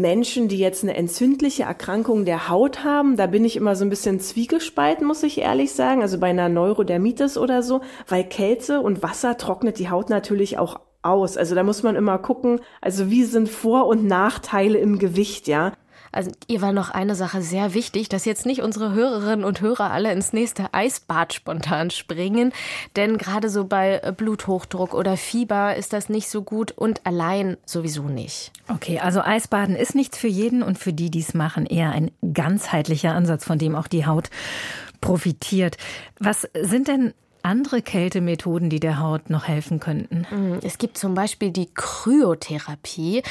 Menschen, 0.01 0.47
die 0.47 0.57
jetzt 0.57 0.83
eine 0.83 0.95
entzündliche 0.95 1.63
Erkrankung 1.63 2.25
der 2.25 2.49
Haut 2.49 2.83
haben, 2.83 3.17
da 3.17 3.27
bin 3.27 3.45
ich 3.45 3.55
immer 3.55 3.75
so 3.75 3.85
ein 3.85 3.89
bisschen 3.89 4.19
zwiegespalten, 4.19 5.05
muss 5.05 5.23
ich 5.23 5.39
ehrlich 5.39 5.73
sagen. 5.73 6.01
Also 6.01 6.19
bei 6.19 6.27
einer 6.27 6.49
Neurodermitis 6.49 7.37
oder 7.37 7.63
so, 7.63 7.81
weil 8.07 8.23
Kälte 8.23 8.81
und 8.81 9.03
Wasser 9.03 9.37
trocknet 9.37 9.79
die 9.79 9.89
Haut 9.89 10.09
natürlich 10.09 10.57
auch 10.57 10.79
aus. 11.01 11.37
Also 11.37 11.55
da 11.55 11.63
muss 11.63 11.83
man 11.83 11.95
immer 11.95 12.17
gucken, 12.17 12.59
also 12.81 13.09
wie 13.09 13.23
sind 13.23 13.47
Vor- 13.47 13.87
und 13.87 14.05
Nachteile 14.05 14.77
im 14.79 14.99
Gewicht, 14.99 15.47
ja. 15.47 15.71
Also 16.15 16.31
ihr 16.47 16.61
war 16.61 16.71
noch 16.71 16.91
eine 16.91 17.13
Sache 17.13 17.41
sehr 17.41 17.73
wichtig, 17.73 18.07
dass 18.07 18.23
jetzt 18.23 18.45
nicht 18.45 18.61
unsere 18.61 18.93
Hörerinnen 18.93 19.43
und 19.43 19.59
Hörer 19.59 19.91
alle 19.91 20.13
ins 20.13 20.31
nächste 20.31 20.73
Eisbad 20.73 21.33
spontan 21.33 21.91
springen, 21.91 22.53
denn 22.95 23.17
gerade 23.17 23.49
so 23.49 23.65
bei 23.65 23.99
Bluthochdruck 24.15 24.93
oder 24.93 25.17
Fieber 25.17 25.75
ist 25.75 25.91
das 25.91 26.07
nicht 26.07 26.29
so 26.29 26.41
gut 26.41 26.71
und 26.71 27.05
allein 27.05 27.57
sowieso 27.65 28.03
nicht. 28.03 28.53
Okay, 28.69 28.99
also 28.99 29.19
Eisbaden 29.19 29.75
ist 29.75 29.93
nichts 29.93 30.17
für 30.17 30.29
jeden 30.29 30.63
und 30.63 30.79
für 30.79 30.93
die, 30.93 31.11
die 31.11 31.19
es 31.19 31.33
machen, 31.33 31.65
eher 31.65 31.91
ein 31.91 32.11
ganzheitlicher 32.33 33.13
Ansatz, 33.13 33.43
von 33.43 33.59
dem 33.59 33.75
auch 33.75 33.87
die 33.87 34.05
Haut 34.05 34.29
profitiert. 35.01 35.75
Was 36.17 36.47
sind 36.53 36.87
denn 36.87 37.13
andere 37.45 37.83
Kältemethoden, 37.83 38.69
die 38.69 38.79
der 38.79 38.99
Haut 38.99 39.29
noch 39.29 39.47
helfen 39.47 39.79
könnten? 39.79 40.25
Mm, 40.31 40.59
es 40.63 40.79
gibt 40.79 40.97
zum 40.97 41.13
Beispiel 41.13 41.51
die 41.51 41.69
Kryotherapie. 41.73 43.21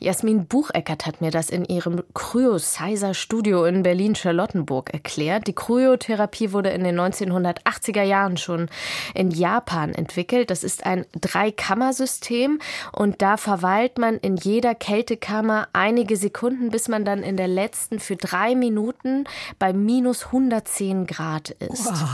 Jasmin 0.00 0.46
Bucheckert 0.46 1.04
hat 1.06 1.20
mir 1.20 1.30
das 1.30 1.50
in 1.50 1.66
ihrem 1.66 2.02
Kryosizer 2.14 3.12
Studio 3.12 3.66
in 3.66 3.82
Berlin-Charlottenburg 3.82 4.90
erklärt. 4.90 5.46
Die 5.46 5.52
Kryotherapie 5.52 6.52
wurde 6.52 6.70
in 6.70 6.82
den 6.82 6.98
1980er 6.98 8.02
Jahren 8.02 8.38
schon 8.38 8.70
in 9.14 9.30
Japan 9.30 9.94
entwickelt. 9.94 10.50
Das 10.50 10.64
ist 10.64 10.86
ein 10.86 11.04
Dreikammersystem 11.20 12.60
und 12.92 13.20
da 13.20 13.36
verweilt 13.36 13.98
man 13.98 14.16
in 14.16 14.36
jeder 14.36 14.74
Kältekammer 14.74 15.68
einige 15.74 16.16
Sekunden, 16.16 16.70
bis 16.70 16.88
man 16.88 17.04
dann 17.04 17.22
in 17.22 17.36
der 17.36 17.48
letzten 17.48 18.00
für 18.00 18.16
drei 18.16 18.54
Minuten 18.54 19.24
bei 19.58 19.74
minus 19.74 20.26
110 20.26 21.06
Grad 21.06 21.50
ist. 21.50 21.84
Wow. 21.84 22.08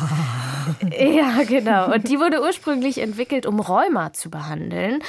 Ja, 0.99 1.44
genau. 1.49 1.93
Und 1.93 2.09
die 2.09 2.19
wurde 2.19 2.43
ursprünglich 2.43 2.99
entwickelt, 2.99 3.47
um 3.47 3.61
Rheuma 3.61 4.13
zu 4.13 4.31
behandeln. 4.31 5.03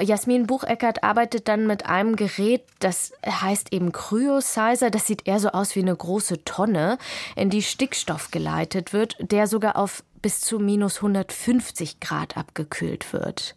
Jasmin 0.00 0.46
Bucheckert 0.46 1.04
arbeitet 1.04 1.48
dann 1.48 1.66
mit 1.66 1.86
einem 1.86 2.16
Gerät, 2.16 2.62
das 2.80 3.12
heißt 3.26 3.72
eben 3.72 3.92
Cryosizer. 3.92 4.90
Das 4.90 5.06
sieht 5.06 5.26
eher 5.26 5.40
so 5.40 5.50
aus 5.50 5.76
wie 5.76 5.80
eine 5.80 5.94
große 5.94 6.44
Tonne, 6.44 6.98
in 7.36 7.50
die 7.50 7.62
Stickstoff 7.62 8.30
geleitet 8.30 8.92
wird, 8.92 9.16
der 9.20 9.46
sogar 9.46 9.76
auf 9.76 10.02
bis 10.24 10.40
zu 10.40 10.58
minus 10.58 10.96
150 10.96 12.00
Grad 12.00 12.38
abgekühlt 12.38 13.12
wird. 13.12 13.54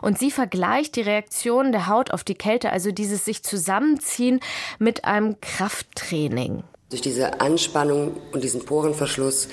Und 0.00 0.18
sie 0.18 0.30
vergleicht 0.30 0.96
die 0.96 1.02
Reaktion 1.02 1.72
der 1.72 1.88
Haut 1.88 2.10
auf 2.10 2.24
die 2.24 2.34
Kälte, 2.34 2.72
also 2.72 2.90
dieses 2.90 3.26
sich 3.26 3.42
zusammenziehen, 3.42 4.40
mit 4.78 5.04
einem 5.04 5.38
Krafttraining. 5.42 6.64
Durch 6.88 7.02
diese 7.02 7.40
Anspannung 7.40 8.12
und 8.30 8.44
diesen 8.44 8.64
Porenverschluss 8.64 9.48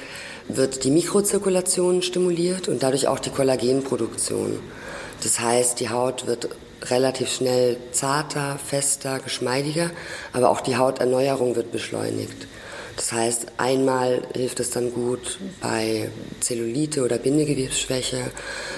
wird 0.49 0.83
die 0.83 0.91
Mikrozirkulation 0.91 2.03
stimuliert 2.03 2.67
und 2.67 2.83
dadurch 2.83 3.07
auch 3.07 3.17
die 3.17 3.31
Kollagenproduktion. 3.31 4.59
Das 5.23 5.39
heißt, 5.39 5.79
die 5.79 5.89
Haut 5.89 6.27
wird 6.27 6.49
relativ 6.83 7.33
schnell 7.33 7.77
zarter, 7.91 8.59
fester, 8.63 9.17
geschmeidiger, 9.17 9.89
aber 10.31 10.51
auch 10.51 10.61
die 10.61 10.77
Hauterneuerung 10.77 11.55
wird 11.55 11.71
beschleunigt. 11.71 12.45
Das 12.97 13.11
heißt, 13.11 13.47
einmal 13.57 14.21
hilft 14.35 14.59
es 14.59 14.69
dann 14.69 14.93
gut 14.93 15.39
bei 15.59 16.11
Zellulite 16.39 17.03
oder 17.03 17.17
Bindegewebsschwäche, 17.17 18.29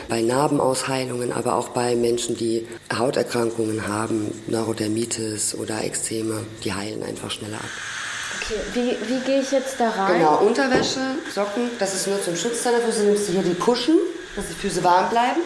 bei 0.08 0.22
Narbenaushheilungen, 0.22 1.34
aber 1.34 1.56
auch 1.56 1.70
bei 1.70 1.98
Menschen, 1.98 2.38
die 2.38 2.66
Hauterkrankungen 2.98 3.90
haben, 3.90 4.32
Neurodermitis 4.48 5.56
oder 5.56 5.84
Ekzeme, 5.84 6.46
die 6.64 6.74
heilen 6.74 7.04
einfach 7.04 7.32
schneller 7.32 7.58
ab. 7.58 8.05
Okay, 8.46 8.62
wie, 8.74 9.10
wie 9.10 9.20
gehe 9.22 9.42
ich 9.42 9.52
jetzt 9.52 9.80
da 9.80 9.90
rein? 9.90 10.20
Genau, 10.20 10.38
Unterwäsche, 10.38 11.00
Socken, 11.34 11.72
das 11.80 11.96
ist 11.96 12.08
nur 12.08 12.22
zum 12.22 12.36
Schutz 12.36 12.62
deiner 12.62 12.80
Füße. 12.80 13.02
Nimmst 13.04 13.28
du 13.28 13.34
hier 13.34 13.42
die 13.42 13.56
Puschen, 13.56 13.98
dass 14.36 14.46
die 14.48 14.54
Füße 14.54 14.84
warm 14.84 15.10
bleiben. 15.10 15.42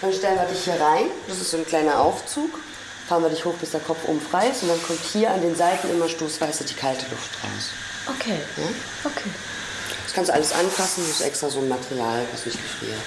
Dann 0.00 0.12
stellen 0.12 0.36
wir 0.36 0.46
dich 0.46 0.64
hier 0.64 0.80
rein. 0.80 1.04
Das 1.28 1.38
ist 1.38 1.50
so 1.50 1.58
ein 1.58 1.66
kleiner 1.66 2.00
Aufzug. 2.00 2.58
Fahren 3.06 3.22
wir 3.22 3.28
dich 3.28 3.44
hoch, 3.44 3.54
bis 3.54 3.72
der 3.72 3.80
Kopf 3.80 3.98
oben 4.06 4.20
frei 4.20 4.48
ist. 4.48 4.62
Und 4.62 4.70
dann 4.70 4.82
kommt 4.82 5.00
hier 5.00 5.30
an 5.30 5.42
den 5.42 5.54
Seiten 5.54 5.90
immer 5.90 6.08
stoßweise 6.08 6.64
die 6.64 6.74
kalte 6.74 7.04
Luft 7.10 7.30
raus. 7.44 7.70
Okay. 8.06 8.38
Ja? 8.56 9.10
Okay. 9.10 9.30
Das 10.04 10.14
kannst 10.14 10.30
du 10.30 10.34
alles 10.34 10.52
anfassen. 10.52 11.04
Das 11.06 11.20
ist 11.20 11.26
extra 11.26 11.50
so 11.50 11.58
ein 11.58 11.68
Material, 11.68 12.24
was 12.32 12.46
nicht 12.46 12.58
gefriert. 12.58 13.02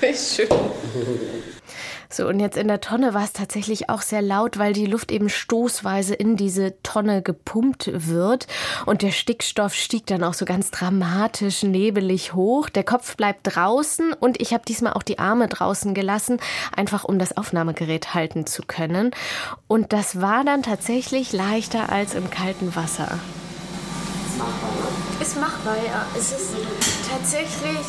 Wie 0.00 0.16
schön. 0.16 0.48
So, 2.10 2.26
und 2.26 2.40
jetzt 2.40 2.56
in 2.56 2.68
der 2.68 2.80
Tonne 2.80 3.12
war 3.12 3.24
es 3.24 3.34
tatsächlich 3.34 3.90
auch 3.90 4.00
sehr 4.00 4.22
laut, 4.22 4.58
weil 4.58 4.72
die 4.72 4.86
Luft 4.86 5.12
eben 5.12 5.28
stoßweise 5.28 6.14
in 6.14 6.36
diese 6.36 6.80
Tonne 6.82 7.20
gepumpt 7.20 7.90
wird. 7.92 8.46
Und 8.86 9.02
der 9.02 9.10
Stickstoff 9.10 9.74
stieg 9.74 10.06
dann 10.06 10.24
auch 10.24 10.32
so 10.32 10.46
ganz 10.46 10.70
dramatisch 10.70 11.62
nebelig 11.62 12.32
hoch. 12.32 12.70
Der 12.70 12.84
Kopf 12.84 13.16
bleibt 13.16 13.40
draußen 13.42 14.14
und 14.14 14.40
ich 14.40 14.54
habe 14.54 14.64
diesmal 14.66 14.94
auch 14.94 15.02
die 15.02 15.18
Arme 15.18 15.48
draußen 15.48 15.92
gelassen, 15.92 16.40
einfach 16.74 17.04
um 17.04 17.18
das 17.18 17.36
Aufnahmegerät 17.36 18.14
halten 18.14 18.46
zu 18.46 18.62
können. 18.62 19.10
Und 19.66 19.92
das 19.92 20.20
war 20.22 20.44
dann 20.44 20.62
tatsächlich 20.62 21.34
leichter 21.34 21.92
als 21.92 22.14
im 22.14 22.30
kalten 22.30 22.74
Wasser. 22.74 23.18
Ist 25.20 25.38
machbar, 25.38 25.76
ja. 25.84 26.06
Es 26.16 26.32
ist 26.32 26.54
tatsächlich 27.10 27.86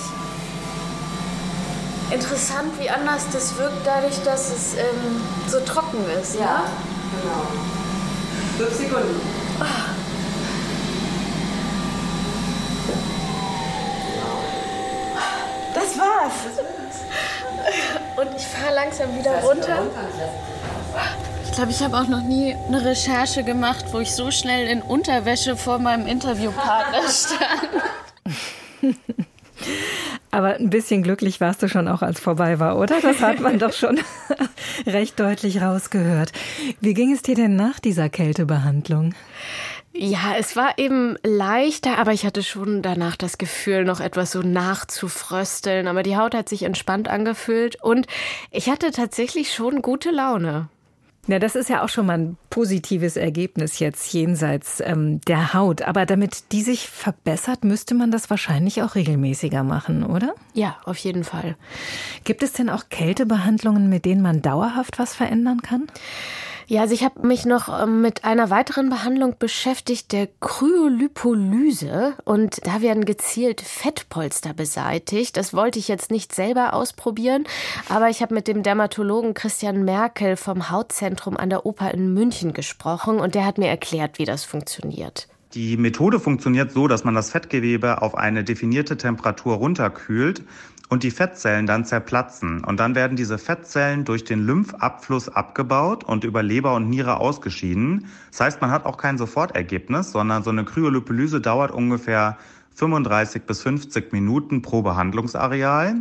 interessant, 2.12 2.80
wie 2.80 2.90
anders 2.90 3.26
das 3.32 3.58
wirkt, 3.58 3.86
dadurch, 3.86 4.22
dass 4.24 4.52
es 4.52 4.74
ähm, 4.76 5.22
so 5.48 5.60
trocken 5.62 6.04
ist. 6.22 6.36
Ja, 6.36 6.60
ne? 6.60 6.64
genau. 7.22 7.46
Fünf 8.58 8.78
Sekunden. 8.78 9.22
Ah. 9.60 9.66
Das 15.74 15.98
war's. 15.98 16.34
Und 18.18 18.36
ich 18.36 18.46
fahre 18.46 18.76
langsam 18.76 19.18
wieder 19.18 19.42
runter. 19.42 19.84
Ich 21.46 21.52
glaube, 21.54 21.72
ich 21.72 21.82
habe 21.82 21.98
auch 21.98 22.08
noch 22.08 22.22
nie 22.22 22.56
eine 22.68 22.84
Recherche 22.84 23.44
gemacht, 23.44 23.86
wo 23.92 24.00
ich 24.00 24.14
so 24.14 24.32
schnell 24.32 24.68
in 24.68 24.82
Unterwäsche 24.82 25.56
vor 25.56 25.80
meinem 25.80 26.08
Interviewpartner 26.08 27.08
stand. 27.10 27.70
Aber 30.32 30.56
ein 30.56 30.70
bisschen 30.70 31.02
glücklich 31.02 31.42
warst 31.42 31.64
du 31.64 31.68
schon 31.68 31.88
auch, 31.88 32.02
als 32.02 32.20
vorbei 32.20 32.60
war, 32.60 32.78
oder? 32.78 33.02
Das 33.02 33.22
hat 33.22 33.40
man 33.40 33.58
doch 33.58 33.74
schon 33.74 34.00
recht 34.86 35.20
deutlich 35.20 35.62
rausgehört. 35.62 36.32
Wie 36.82 36.94
ging 36.94 37.12
es 37.12 37.24
dir 37.24 37.36
denn 37.36 37.56
nach 37.56 37.80
dieser 37.80 38.10
Kältebehandlung? 38.10 39.16
Ja, 39.92 40.36
es 40.38 40.56
war 40.56 40.78
eben 40.78 41.18
leichter, 41.24 41.98
aber 41.98 42.14
ich 42.14 42.26
hatte 42.26 42.44
schon 42.44 42.84
danach 42.84 43.16
das 43.16 43.40
Gefühl, 43.40 43.86
noch 43.86 44.00
etwas 44.00 44.32
so 44.32 44.42
nachzufrösteln. 44.42 45.88
Aber 45.88 46.04
die 46.04 46.16
Haut 46.16 46.36
hat 46.36 46.48
sich 46.48 46.64
entspannt 46.64 47.08
angefühlt 47.08 47.82
und 47.82 48.06
ich 48.52 48.70
hatte 48.70 48.92
tatsächlich 48.92 49.54
schon 49.54 49.82
gute 49.82 50.12
Laune. 50.12 50.70
Ja, 51.28 51.38
das 51.38 51.56
ist 51.56 51.70
ja 51.70 51.84
auch 51.84 51.90
schon 51.90 52.08
mal 52.08 52.18
ein 52.18 52.38
positives 52.50 53.16
Ergebnis 53.16 53.80
jetzt 53.80 54.12
jenseits 54.14 54.82
ähm, 54.84 55.22
der 55.22 55.54
Haut. 55.54 55.84
Aber 55.84 56.06
damit 56.06 56.52
die 56.52 56.62
sich 56.62 56.90
verbessert, 56.90 57.64
müsste 57.64 57.94
man 57.94 58.10
das 58.10 58.30
wahrscheinlich 58.30 58.82
auch 58.82 58.96
regelmäßiger 58.96 59.64
machen, 59.64 60.04
oder? 60.04 60.34
Ja, 60.54 60.78
auf 60.86 60.98
jeden 60.98 61.24
Fall. 61.24 61.56
Gibt 62.24 62.42
es 62.42 62.54
denn 62.54 62.70
auch 62.70 62.90
Kältebehandlungen, 62.90 63.90
mit 63.90 64.06
denen 64.06 64.22
man 64.22 64.42
dauerhaft 64.42 64.98
was 64.98 65.14
verändern 65.14 65.62
kann? 65.62 65.88
Ja, 66.70 66.82
also 66.82 66.94
ich 66.94 67.04
habe 67.04 67.28
mich 67.28 67.48
noch 67.48 67.82
ähm, 67.82 68.02
mit 68.02 68.26
einer 68.26 68.52
weiteren 68.52 68.92
Behandlung 68.92 69.34
beschäftigt, 69.40 70.12
der 70.12 70.28
Kryolipolyse. 70.40 72.14
Und 72.26 72.64
da 72.64 72.84
werden 72.84 73.06
gezielt 73.06 73.60
Fettpolster 73.60 74.54
beseitigt. 74.54 75.36
Das 75.36 75.56
wollte 75.56 75.80
ich 75.80 75.88
jetzt 75.88 76.12
nicht 76.12 76.36
selber 76.36 76.74
ausprobieren, 76.74 77.46
aber 77.90 78.10
ich 78.10 78.22
habe 78.22 78.36
mit 78.36 78.48
dem 78.48 78.62
Dermatologen 78.62 79.34
Christian 79.34 79.84
Merkel 79.84 80.36
vom 80.36 80.70
Hautzentrum 80.70 81.38
an 81.38 81.50
der 81.50 81.66
Oper 81.66 81.92
in 81.92 82.14
München 82.14 82.54
gesprochen 82.54 83.20
und 83.20 83.34
der 83.34 83.48
hat 83.48 83.58
mir 83.58 83.68
erklärt, 83.68 84.20
wie 84.20 84.26
das 84.26 84.46
funktioniert. 84.46 85.28
Die 85.56 85.76
Methode 85.76 86.20
funktioniert 86.20 86.72
so, 86.72 86.88
dass 86.88 87.04
man 87.04 87.16
das 87.16 87.32
Fettgewebe 87.32 88.04
auf 88.04 88.14
eine 88.14 88.44
definierte 88.44 88.96
Temperatur 88.96 89.56
runterkühlt 89.56 90.44
und 90.90 91.04
die 91.04 91.12
Fettzellen 91.12 91.68
dann 91.68 91.86
zerplatzen. 91.86 92.64
Und 92.64 92.80
dann 92.80 92.96
werden 92.96 93.16
diese 93.16 93.38
Fettzellen 93.38 94.06
durch 94.06 94.24
den 94.24 94.46
Lymphabfluss 94.46 95.30
abgebaut 95.30 96.04
und 96.04 96.24
über 96.24 96.44
Leber 96.44 96.74
und 96.76 96.90
Niere 96.90 97.18
ausgeschieden. 97.18 98.08
Das 98.32 98.42
heißt, 98.42 98.62
man 98.62 98.72
hat 98.72 98.86
auch 98.86 98.98
kein 98.98 99.18
Sofortergebnis, 99.18 100.12
sondern 100.12 100.44
so 100.44 100.50
eine 100.50 100.66
Kryolipolyse 100.66 101.42
dauert 101.42 101.72
ungefähr 101.72 102.38
35 102.76 103.44
bis 103.44 103.62
50 103.62 104.12
Minuten 104.12 104.62
pro 104.62 104.82
Behandlungsareal. 104.82 105.96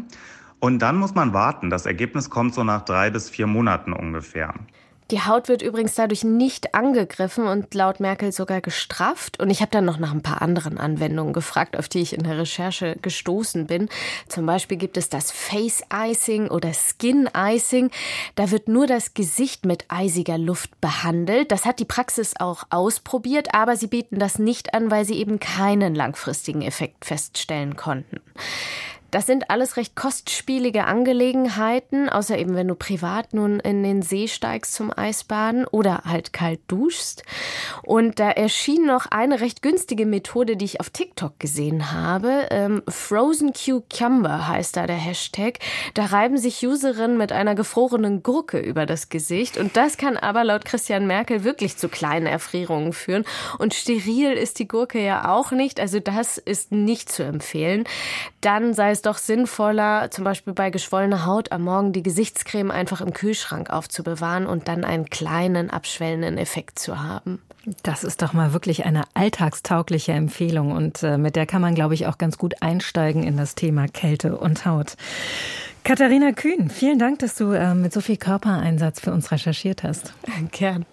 Und 0.60 0.80
dann 0.80 0.96
muss 0.96 1.14
man 1.14 1.32
warten. 1.34 1.70
Das 1.70 1.86
Ergebnis 1.86 2.30
kommt 2.30 2.54
so 2.54 2.64
nach 2.64 2.84
drei 2.84 3.10
bis 3.10 3.28
vier 3.28 3.46
Monaten 3.46 3.92
ungefähr. 3.92 4.54
Die 5.10 5.22
Haut 5.22 5.48
wird 5.48 5.62
übrigens 5.62 5.94
dadurch 5.94 6.22
nicht 6.22 6.74
angegriffen 6.74 7.46
und 7.46 7.72
laut 7.72 7.98
Merkel 7.98 8.30
sogar 8.30 8.60
gestrafft. 8.60 9.40
Und 9.40 9.48
ich 9.48 9.62
habe 9.62 9.70
dann 9.70 9.86
noch 9.86 9.98
nach 9.98 10.12
ein 10.12 10.22
paar 10.22 10.42
anderen 10.42 10.76
Anwendungen 10.76 11.32
gefragt, 11.32 11.78
auf 11.78 11.88
die 11.88 12.00
ich 12.00 12.12
in 12.12 12.24
der 12.24 12.36
Recherche 12.36 12.96
gestoßen 13.00 13.66
bin. 13.66 13.88
Zum 14.28 14.44
Beispiel 14.44 14.76
gibt 14.76 14.98
es 14.98 15.08
das 15.08 15.30
Face 15.30 15.82
Icing 15.90 16.48
oder 16.48 16.72
Skin 16.74 17.26
Icing. 17.34 17.90
Da 18.34 18.50
wird 18.50 18.68
nur 18.68 18.86
das 18.86 19.14
Gesicht 19.14 19.64
mit 19.64 19.86
eisiger 19.88 20.36
Luft 20.36 20.78
behandelt. 20.82 21.52
Das 21.52 21.64
hat 21.64 21.78
die 21.78 21.86
Praxis 21.86 22.34
auch 22.38 22.64
ausprobiert, 22.68 23.54
aber 23.54 23.76
sie 23.76 23.86
bieten 23.86 24.18
das 24.18 24.38
nicht 24.38 24.74
an, 24.74 24.90
weil 24.90 25.06
sie 25.06 25.14
eben 25.14 25.40
keinen 25.40 25.94
langfristigen 25.94 26.60
Effekt 26.60 27.06
feststellen 27.06 27.76
konnten. 27.76 28.20
Das 29.10 29.24
sind 29.24 29.48
alles 29.48 29.78
recht 29.78 29.96
kostspielige 29.96 30.84
Angelegenheiten, 30.84 32.10
außer 32.10 32.36
eben 32.36 32.54
wenn 32.54 32.68
du 32.68 32.74
privat 32.74 33.32
nun 33.32 33.58
in 33.58 33.82
den 33.82 34.02
See 34.02 34.28
steigst 34.28 34.74
zum 34.74 34.92
Eisbaden 34.94 35.66
oder 35.66 36.02
halt 36.04 36.34
kalt 36.34 36.60
duschst. 36.68 37.22
Und 37.82 38.20
da 38.20 38.30
erschien 38.30 38.84
noch 38.84 39.06
eine 39.06 39.40
recht 39.40 39.62
günstige 39.62 40.04
Methode, 40.04 40.58
die 40.58 40.66
ich 40.66 40.80
auf 40.80 40.90
TikTok 40.90 41.40
gesehen 41.40 41.90
habe. 41.92 42.48
Ähm, 42.50 42.82
Frozen 42.86 43.54
Cucumber 43.54 44.46
heißt 44.46 44.76
da 44.76 44.86
der 44.86 44.96
Hashtag. 44.96 45.58
Da 45.94 46.06
reiben 46.06 46.36
sich 46.36 46.66
Userinnen 46.66 47.16
mit 47.16 47.32
einer 47.32 47.54
gefrorenen 47.54 48.22
Gurke 48.22 48.58
über 48.58 48.84
das 48.84 49.08
Gesicht. 49.08 49.56
Und 49.56 49.78
das 49.78 49.96
kann 49.96 50.18
aber 50.18 50.44
laut 50.44 50.66
Christian 50.66 51.06
Merkel 51.06 51.44
wirklich 51.44 51.78
zu 51.78 51.88
kleinen 51.88 52.26
Erfrierungen 52.26 52.92
führen. 52.92 53.24
Und 53.58 53.72
steril 53.72 54.32
ist 54.32 54.58
die 54.58 54.68
Gurke 54.68 55.02
ja 55.02 55.30
auch 55.34 55.50
nicht. 55.50 55.80
Also 55.80 55.98
das 55.98 56.36
ist 56.36 56.72
nicht 56.72 57.10
zu 57.10 57.22
empfehlen. 57.22 57.84
Dann 58.42 58.74
sei 58.74 58.97
es 58.98 59.02
doch 59.02 59.18
sinnvoller, 59.18 60.10
zum 60.10 60.24
Beispiel 60.24 60.52
bei 60.52 60.70
geschwollener 60.70 61.24
Haut 61.24 61.52
am 61.52 61.62
Morgen 61.62 61.92
die 61.92 62.02
Gesichtscreme 62.02 62.70
einfach 62.70 63.00
im 63.00 63.12
Kühlschrank 63.12 63.70
aufzubewahren 63.70 64.46
und 64.46 64.66
dann 64.66 64.84
einen 64.84 65.08
kleinen 65.08 65.70
abschwellenden 65.70 66.36
Effekt 66.36 66.78
zu 66.80 67.00
haben. 67.00 67.40
Das 67.82 68.02
ist 68.02 68.22
doch 68.22 68.32
mal 68.32 68.52
wirklich 68.52 68.86
eine 68.86 69.02
alltagstaugliche 69.14 70.12
Empfehlung 70.12 70.72
und 70.72 71.02
äh, 71.02 71.18
mit 71.18 71.36
der 71.36 71.46
kann 71.46 71.60
man, 71.60 71.74
glaube 71.74 71.94
ich, 71.94 72.06
auch 72.06 72.18
ganz 72.18 72.38
gut 72.38 72.60
einsteigen 72.60 73.22
in 73.22 73.36
das 73.36 73.54
Thema 73.54 73.86
Kälte 73.86 74.36
und 74.36 74.66
Haut. 74.66 74.96
Katharina 75.84 76.32
Kühn, 76.32 76.70
vielen 76.70 76.98
Dank, 76.98 77.20
dass 77.20 77.36
du 77.36 77.52
äh, 77.52 77.74
mit 77.74 77.92
so 77.92 78.00
viel 78.00 78.16
Körpereinsatz 78.16 79.00
für 79.00 79.12
uns 79.12 79.30
recherchiert 79.30 79.84
hast. 79.84 80.12
Gern. 80.50 80.86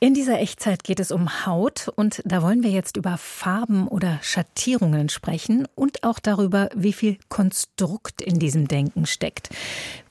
In 0.00 0.14
dieser 0.14 0.38
Echtzeit 0.38 0.84
geht 0.84 1.00
es 1.00 1.10
um 1.10 1.44
Haut 1.44 1.88
und 1.96 2.22
da 2.24 2.40
wollen 2.40 2.62
wir 2.62 2.70
jetzt 2.70 2.96
über 2.96 3.18
Farben 3.18 3.88
oder 3.88 4.20
Schattierungen 4.22 5.08
sprechen 5.08 5.66
und 5.74 6.04
auch 6.04 6.20
darüber, 6.20 6.68
wie 6.72 6.92
viel 6.92 7.18
Konstrukt 7.28 8.22
in 8.22 8.38
diesem 8.38 8.68
Denken 8.68 9.06
steckt. 9.06 9.50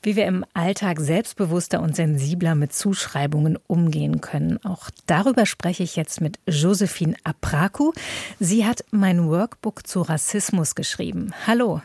Wie 0.02 0.14
wir 0.14 0.26
im 0.26 0.44
Alltag 0.52 1.00
selbstbewusster 1.00 1.80
und 1.80 1.96
sensibler 1.96 2.54
mit 2.54 2.74
Zuschreibungen 2.74 3.58
umgehen 3.66 4.20
können. 4.20 4.62
Auch 4.62 4.90
darüber 5.06 5.46
spreche 5.46 5.84
ich 5.84 5.96
jetzt 5.96 6.20
mit 6.20 6.38
Josephine 6.46 7.16
Apraku. 7.24 7.92
Sie 8.38 8.66
hat 8.66 8.84
mein 8.90 9.26
Workbook 9.30 9.86
zu 9.86 10.02
Rassismus 10.02 10.74
geschrieben. 10.74 11.32
Hallo. 11.46 11.80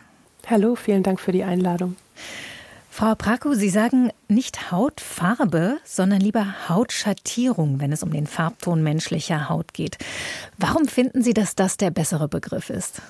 Hallo, 0.47 0.75
vielen 0.75 1.03
Dank 1.03 1.21
für 1.21 1.31
die 1.31 1.45
Einladung. 1.45 1.95
Frau 2.95 3.15
Praku, 3.15 3.55
Sie 3.55 3.71
sagen 3.71 4.11
nicht 4.27 4.71
Hautfarbe, 4.71 5.79
sondern 5.83 6.21
lieber 6.21 6.69
Hautschattierung, 6.69 7.79
wenn 7.79 7.91
es 7.91 8.03
um 8.03 8.11
den 8.11 8.27
Farbton 8.27 8.83
menschlicher 8.83 9.49
Haut 9.49 9.73
geht. 9.73 9.97
Warum 10.59 10.87
finden 10.87 11.23
Sie, 11.23 11.33
dass 11.33 11.55
das 11.55 11.77
der 11.77 11.89
bessere 11.89 12.27
Begriff 12.27 12.69
ist? 12.69 13.01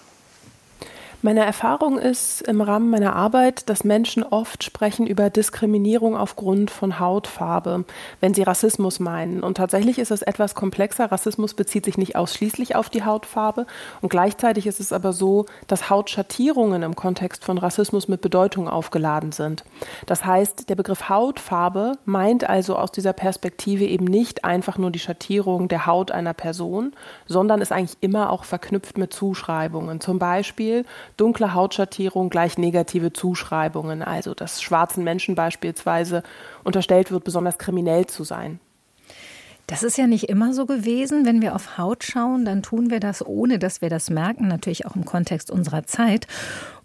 Meine 1.26 1.46
Erfahrung 1.46 2.00
ist 2.00 2.42
im 2.42 2.60
Rahmen 2.60 2.90
meiner 2.90 3.16
Arbeit, 3.16 3.70
dass 3.70 3.86
Menschen 3.86 4.24
oft 4.24 4.62
sprechen 4.62 5.08
über 5.08 5.30
Diskriminierung 5.30 6.18
aufgrund 6.18 6.70
von 6.70 7.00
Hautfarbe, 7.00 7.86
wenn 8.20 8.34
sie 8.34 8.44
Rassismus 8.44 9.00
meinen. 9.00 9.42
Und 9.42 9.56
tatsächlich 9.56 10.00
ist 10.00 10.12
es 10.12 10.22
etwas 10.22 10.54
komplexer. 10.54 11.14
Rassismus 11.14 11.54
bezieht 11.54 11.86
sich 11.86 11.98
nicht 11.98 12.18
ausschließlich 12.18 12.76
auf 12.76 12.90
die 12.90 13.06
Hautfarbe. 13.06 13.68
Und 14.02 14.10
gleichzeitig 14.10 14.68
ist 14.68 14.82
es 14.82 14.92
aber 14.92 15.14
so, 15.14 15.46
dass 15.68 15.90
Hautschattierungen 15.90 16.84
im 16.84 16.94
Kontext 16.94 17.46
von 17.46 17.58
Rassismus 17.58 18.10
mit 18.10 18.20
Bedeutung 18.20 18.68
aufgeladen 18.68 19.32
sind. 19.32 19.64
Das 20.06 20.26
heißt, 20.26 20.70
der 20.70 20.76
Begriff 20.76 21.08
Hautfarbe 21.08 21.94
meint 22.04 22.50
also 22.50 22.76
aus 22.76 22.92
dieser 22.92 23.14
Perspektive 23.14 23.86
eben 23.86 24.04
nicht 24.04 24.44
einfach 24.44 24.78
nur 24.78 24.92
die 24.92 25.00
Schattierung 25.00 25.70
der 25.70 25.86
Haut 25.86 26.12
einer 26.12 26.34
Person, 26.34 26.92
sondern 27.28 27.62
ist 27.62 27.72
eigentlich 27.72 27.98
immer 28.02 28.30
auch 28.30 28.44
verknüpft 28.44 28.98
mit 28.98 29.14
Zuschreibungen. 29.14 30.02
Zum 30.02 30.20
Beispiel 30.20 30.84
dunkle 31.18 31.54
Hautschattierung 31.54 32.30
gleich 32.30 32.58
negative 32.58 33.14
Zuschreibungen, 33.14 34.02
also 34.02 34.34
dass 34.34 34.62
schwarzen 34.62 35.04
Menschen 35.04 35.36
beispielsweise 35.36 36.24
unterstellt 36.64 37.12
wird, 37.12 37.24
besonders 37.24 37.58
kriminell 37.58 38.08
zu 38.08 38.24
sein. 38.24 38.60
Das 39.68 39.84
ist 39.84 39.98
ja 39.98 40.08
nicht 40.08 40.30
immer 40.30 40.54
so 40.54 40.66
gewesen. 40.66 41.26
Wenn 41.26 41.42
wir 41.42 41.56
auf 41.56 41.78
Haut 41.78 42.04
schauen, 42.04 42.44
dann 42.44 42.64
tun 42.64 42.90
wir 42.90 43.00
das, 43.00 43.26
ohne 43.26 43.60
dass 43.60 43.82
wir 43.82 43.90
das 43.90 44.10
merken, 44.10 44.48
natürlich 44.48 44.86
auch 44.86 44.96
im 44.96 45.06
Kontext 45.06 45.50
unserer 45.50 45.86
Zeit. 45.86 46.28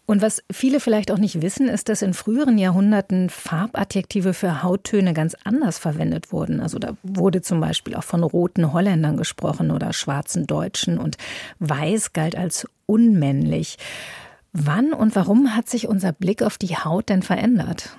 Und 0.09 0.23
was 0.23 0.43
viele 0.51 0.81
vielleicht 0.81 1.11
auch 1.11 1.19
nicht 1.19 1.43
wissen, 1.43 1.69
ist, 1.69 1.91
dass 1.91 2.01
in 2.01 2.15
früheren 2.15 2.57
Jahrhunderten 2.57 3.29
Farbadjektive 3.29 4.33
für 4.33 4.63
Hauttöne 4.63 5.13
ganz 5.13 5.37
anders 5.45 5.77
verwendet 5.79 6.33
wurden. 6.33 6.61
Also 6.61 6.79
da 6.79 6.97
wurde 7.03 7.43
zum 7.43 7.61
Beispiel 7.61 7.95
auch 7.95 8.05
von 8.05 8.23
roten 8.23 8.73
Holländern 8.73 9.19
gesprochen 9.19 9.71
oder 9.71 9.93
schwarzen 9.93 10.47
Deutschen 10.47 10.97
und 10.97 11.19
weiß 11.59 12.15
galt 12.15 12.37
als 12.37 12.67
unmännlich. 12.87 13.77
Wann 14.55 14.95
und 14.95 15.15
warum 15.15 15.55
hat 15.55 15.69
sich 15.69 15.89
unser 15.89 16.13
Blick 16.13 16.43
auf 16.43 16.57
die 16.57 16.75
Haut 16.75 17.11
denn 17.11 17.23
verändert? 17.23 17.99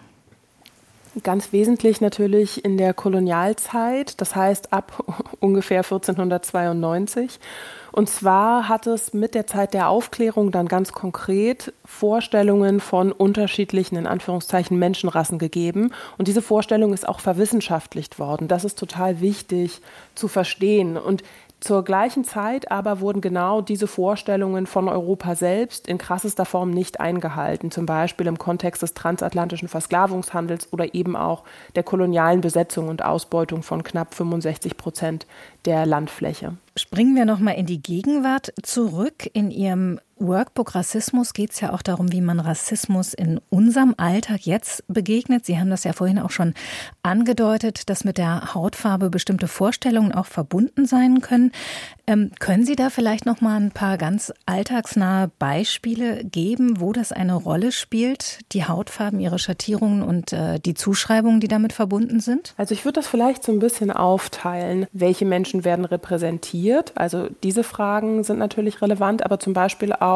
Ganz 1.24 1.52
wesentlich 1.52 2.02
natürlich 2.02 2.64
in 2.64 2.78
der 2.78 2.94
Kolonialzeit, 2.94 4.20
das 4.22 4.36
heißt 4.36 4.74
ab 4.74 5.04
ungefähr 5.40 5.80
1492. 5.80 7.40
Und 7.92 8.10
zwar 8.10 8.70
hat 8.70 8.86
es 8.88 9.14
mit 9.14 9.34
der 9.34 9.48
Zeit 9.48 9.74
der 9.74 9.90
Aufklärung 9.90 10.52
dann 10.52 10.68
ganz 10.68 10.92
konkret 10.92 11.74
Vorstellungen 11.84 12.80
von 12.80 13.12
unterschiedlichen, 13.12 13.96
in 13.96 14.06
Anführungszeichen, 14.08 14.78
Menschenrassen 14.78 15.40
gegeben. 15.40 15.92
Und 16.18 16.28
diese 16.28 16.42
Vorstellung 16.42 16.94
ist 16.94 17.08
auch 17.08 17.20
verwissenschaftlicht 17.20 18.20
worden. 18.20 18.48
Das 18.48 18.64
ist 18.64 18.78
total 18.78 19.22
wichtig 19.22 19.82
zu 20.14 20.28
verstehen. 20.28 20.98
Und 20.98 21.24
zur 21.60 21.84
gleichen 21.84 22.24
Zeit 22.24 22.72
aber 22.72 23.02
wurden 23.02 23.20
genau 23.22 23.62
diese 23.62 23.88
Vorstellungen 23.88 24.66
von 24.66 24.88
Europa 24.88 25.36
selbst 25.36 25.88
in 25.88 25.98
krassester 25.98 26.46
Form 26.46 26.72
nicht 26.72 27.00
eingehalten, 27.00 27.70
zum 27.70 27.86
Beispiel 27.86 28.28
im 28.28 28.38
Kontext 28.38 28.82
des 28.82 28.94
transatlantischen 28.94 29.68
Versklavungshandels 29.68 30.72
oder 30.72 30.94
eben 30.94 31.16
auch 31.16 31.44
der 31.76 31.84
kolonialen 31.84 32.42
Besetzung 32.42 32.88
und 32.88 33.04
Ausbeutung 33.04 33.62
von 33.62 33.84
knapp 33.84 34.14
65 34.14 34.78
Prozent 34.78 35.28
der 35.66 35.86
Landfläche. 35.86 36.56
Springen 36.78 37.16
wir 37.16 37.26
noch 37.26 37.40
mal 37.40 37.52
in 37.52 37.66
die 37.66 37.82
Gegenwart 37.82 38.54
zurück. 38.64 39.30
In 39.34 39.52
Ihrem 39.52 40.00
Workbook 40.20 40.76
Rassismus 40.76 41.34
geht 41.34 41.52
es 41.52 41.62
ja 41.62 41.74
auch 41.74 41.82
darum, 41.82 42.12
wie 42.12 42.22
man 42.22 42.40
Rassismus 42.40 43.14
in 43.14 43.40
unserem 43.50 43.96
Alltag 43.98 44.46
jetzt 44.46 44.84
begegnet. 44.88 45.46
Sie 45.46 45.58
haben 45.58 45.70
das 45.70 45.84
ja 45.84 45.94
vorhin 45.94 46.20
auch 46.20 46.32
schon 46.32 46.54
angedeutet, 47.04 47.90
dass 47.90 48.04
mit 48.04 48.18
der 48.18 48.54
Hautfarbe 48.54 49.10
bestimmte 49.10 49.48
Vorstellungen 49.48 50.12
auch 50.12 50.26
verbunden 50.26 50.86
sein 50.86 51.22
können. 51.22 51.52
Ähm, 52.06 52.32
können 52.40 52.66
Sie 52.66 52.76
da 52.76 52.90
vielleicht 52.90 53.26
noch 53.26 53.40
mal 53.40 53.60
ein 53.60 53.72
paar 53.72 53.98
ganz 53.98 54.34
alltagsnahe 54.46 55.30
Beispiele 55.38 56.24
geben, 56.26 56.82
wo 56.82 56.92
das 56.92 57.12
eine 57.12 57.36
Rolle 57.36 57.72
spielt, 57.72 58.40
die 58.52 58.66
Hautfarben, 58.66 59.20
ihre 59.20 59.38
Schattierungen 59.38 60.02
und 60.02 60.34
äh, 60.34 60.60
die 60.60 60.74
Zuschreibungen, 60.74 61.40
die 61.40 61.48
damit 61.48 61.72
verbunden 61.72 62.20
sind? 62.20 62.56
Also 62.58 62.74
ich 62.74 62.84
würde 62.84 63.00
das 63.00 63.08
vielleicht 63.08 63.44
so 63.44 63.52
ein 63.52 63.60
bisschen 63.60 63.92
aufteilen. 63.92 64.88
Welche 64.92 65.26
Menschen 65.26 65.64
werden 65.64 65.86
repräsentiert? 65.86 66.94
Also 66.96 67.30
diese 67.44 67.64
Fragen 67.64 68.24
sind 68.24 68.40
natürlich 68.40 68.82
relevant, 68.82 69.24
aber 69.24 69.40
zum 69.40 69.54
Beispiel 69.54 69.94
auch, 69.94 70.09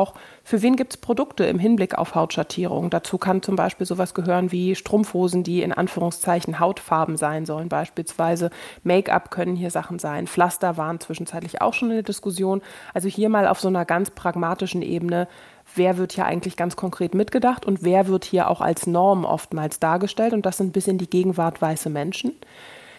für 0.44 0.62
wen 0.62 0.76
gibt 0.76 0.94
es 0.94 0.98
Produkte 0.98 1.46
im 1.46 1.60
Hinblick 1.60 1.96
auf 1.96 2.16
Hautschattierung? 2.16 2.90
Dazu 2.90 3.20
kann 3.20 3.44
zum 3.44 3.56
Beispiel 3.56 3.86
sowas 3.86 4.16
gehören 4.16 4.52
wie 4.52 4.76
Strumpfhosen, 4.76 5.44
die 5.44 5.62
in 5.62 5.72
Anführungszeichen 5.72 6.60
Hautfarben 6.60 7.18
sein 7.18 7.46
sollen, 7.46 7.70
beispielsweise 7.70 8.50
Make-up 8.84 9.30
können 9.30 9.56
hier 9.56 9.70
Sachen 9.70 10.00
sein. 10.00 10.26
Pflaster 10.28 10.76
waren 10.76 11.00
zwischenzeitlich 11.00 11.62
auch 11.62 11.74
schon 11.74 11.84
schon 11.84 11.92
in 11.92 11.98
der 11.98 12.04
Diskussion. 12.04 12.62
Also 12.94 13.10
hier 13.10 13.30
mal 13.30 13.48
auf 13.48 13.60
so 13.60 13.68
einer 13.68 13.86
ganz 13.86 14.10
pragmatischen 14.12 14.82
Ebene, 14.82 15.28
wer 15.76 15.98
wird 15.98 16.14
hier 16.14 16.26
eigentlich 16.26 16.58
ganz 16.58 16.76
konkret 16.76 17.14
mitgedacht 17.14 17.66
und 17.66 17.84
wer 17.84 18.08
wird 18.08 18.26
hier 18.26 18.50
auch 18.50 18.62
als 18.62 18.88
Norm 18.88 19.26
oftmals 19.26 19.80
dargestellt. 19.80 20.34
Und 20.34 20.46
das 20.46 20.58
sind 20.58 20.74
bis 20.74 20.88
in 20.88 20.98
die 20.98 21.10
Gegenwart 21.10 21.62
weiße 21.62 21.90
Menschen. 21.90 22.34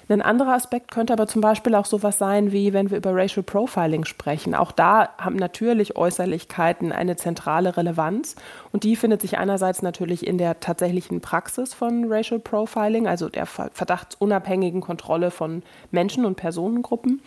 Ein 0.08 0.20
anderer 0.20 0.52
Aspekt 0.52 0.90
könnte 0.90 1.12
aber 1.12 1.26
zum 1.26 1.40
Beispiel 1.40 1.74
auch 1.74 1.86
sowas 1.86 2.18
sein, 2.18 2.52
wie 2.52 2.72
wenn 2.72 2.90
wir 2.90 2.98
über 2.98 3.14
Racial 3.14 3.42
Profiling 3.42 4.04
sprechen. 4.04 4.54
Auch 4.54 4.70
da 4.70 5.08
haben 5.16 5.36
natürlich 5.36 5.96
Äußerlichkeiten 5.96 6.92
eine 6.92 7.16
zentrale 7.16 7.76
Relevanz 7.76 8.36
und 8.70 8.84
die 8.84 8.96
findet 8.96 9.22
sich 9.22 9.38
einerseits 9.38 9.80
natürlich 9.80 10.26
in 10.26 10.36
der 10.36 10.60
tatsächlichen 10.60 11.20
Praxis 11.20 11.72
von 11.72 12.12
Racial 12.12 12.38
Profiling, 12.40 13.06
also 13.06 13.28
der 13.28 13.46
verdachtsunabhängigen 13.46 14.82
Kontrolle 14.82 15.30
von 15.30 15.62
Menschen 15.90 16.26
und 16.26 16.36
Personengruppen. 16.36 17.22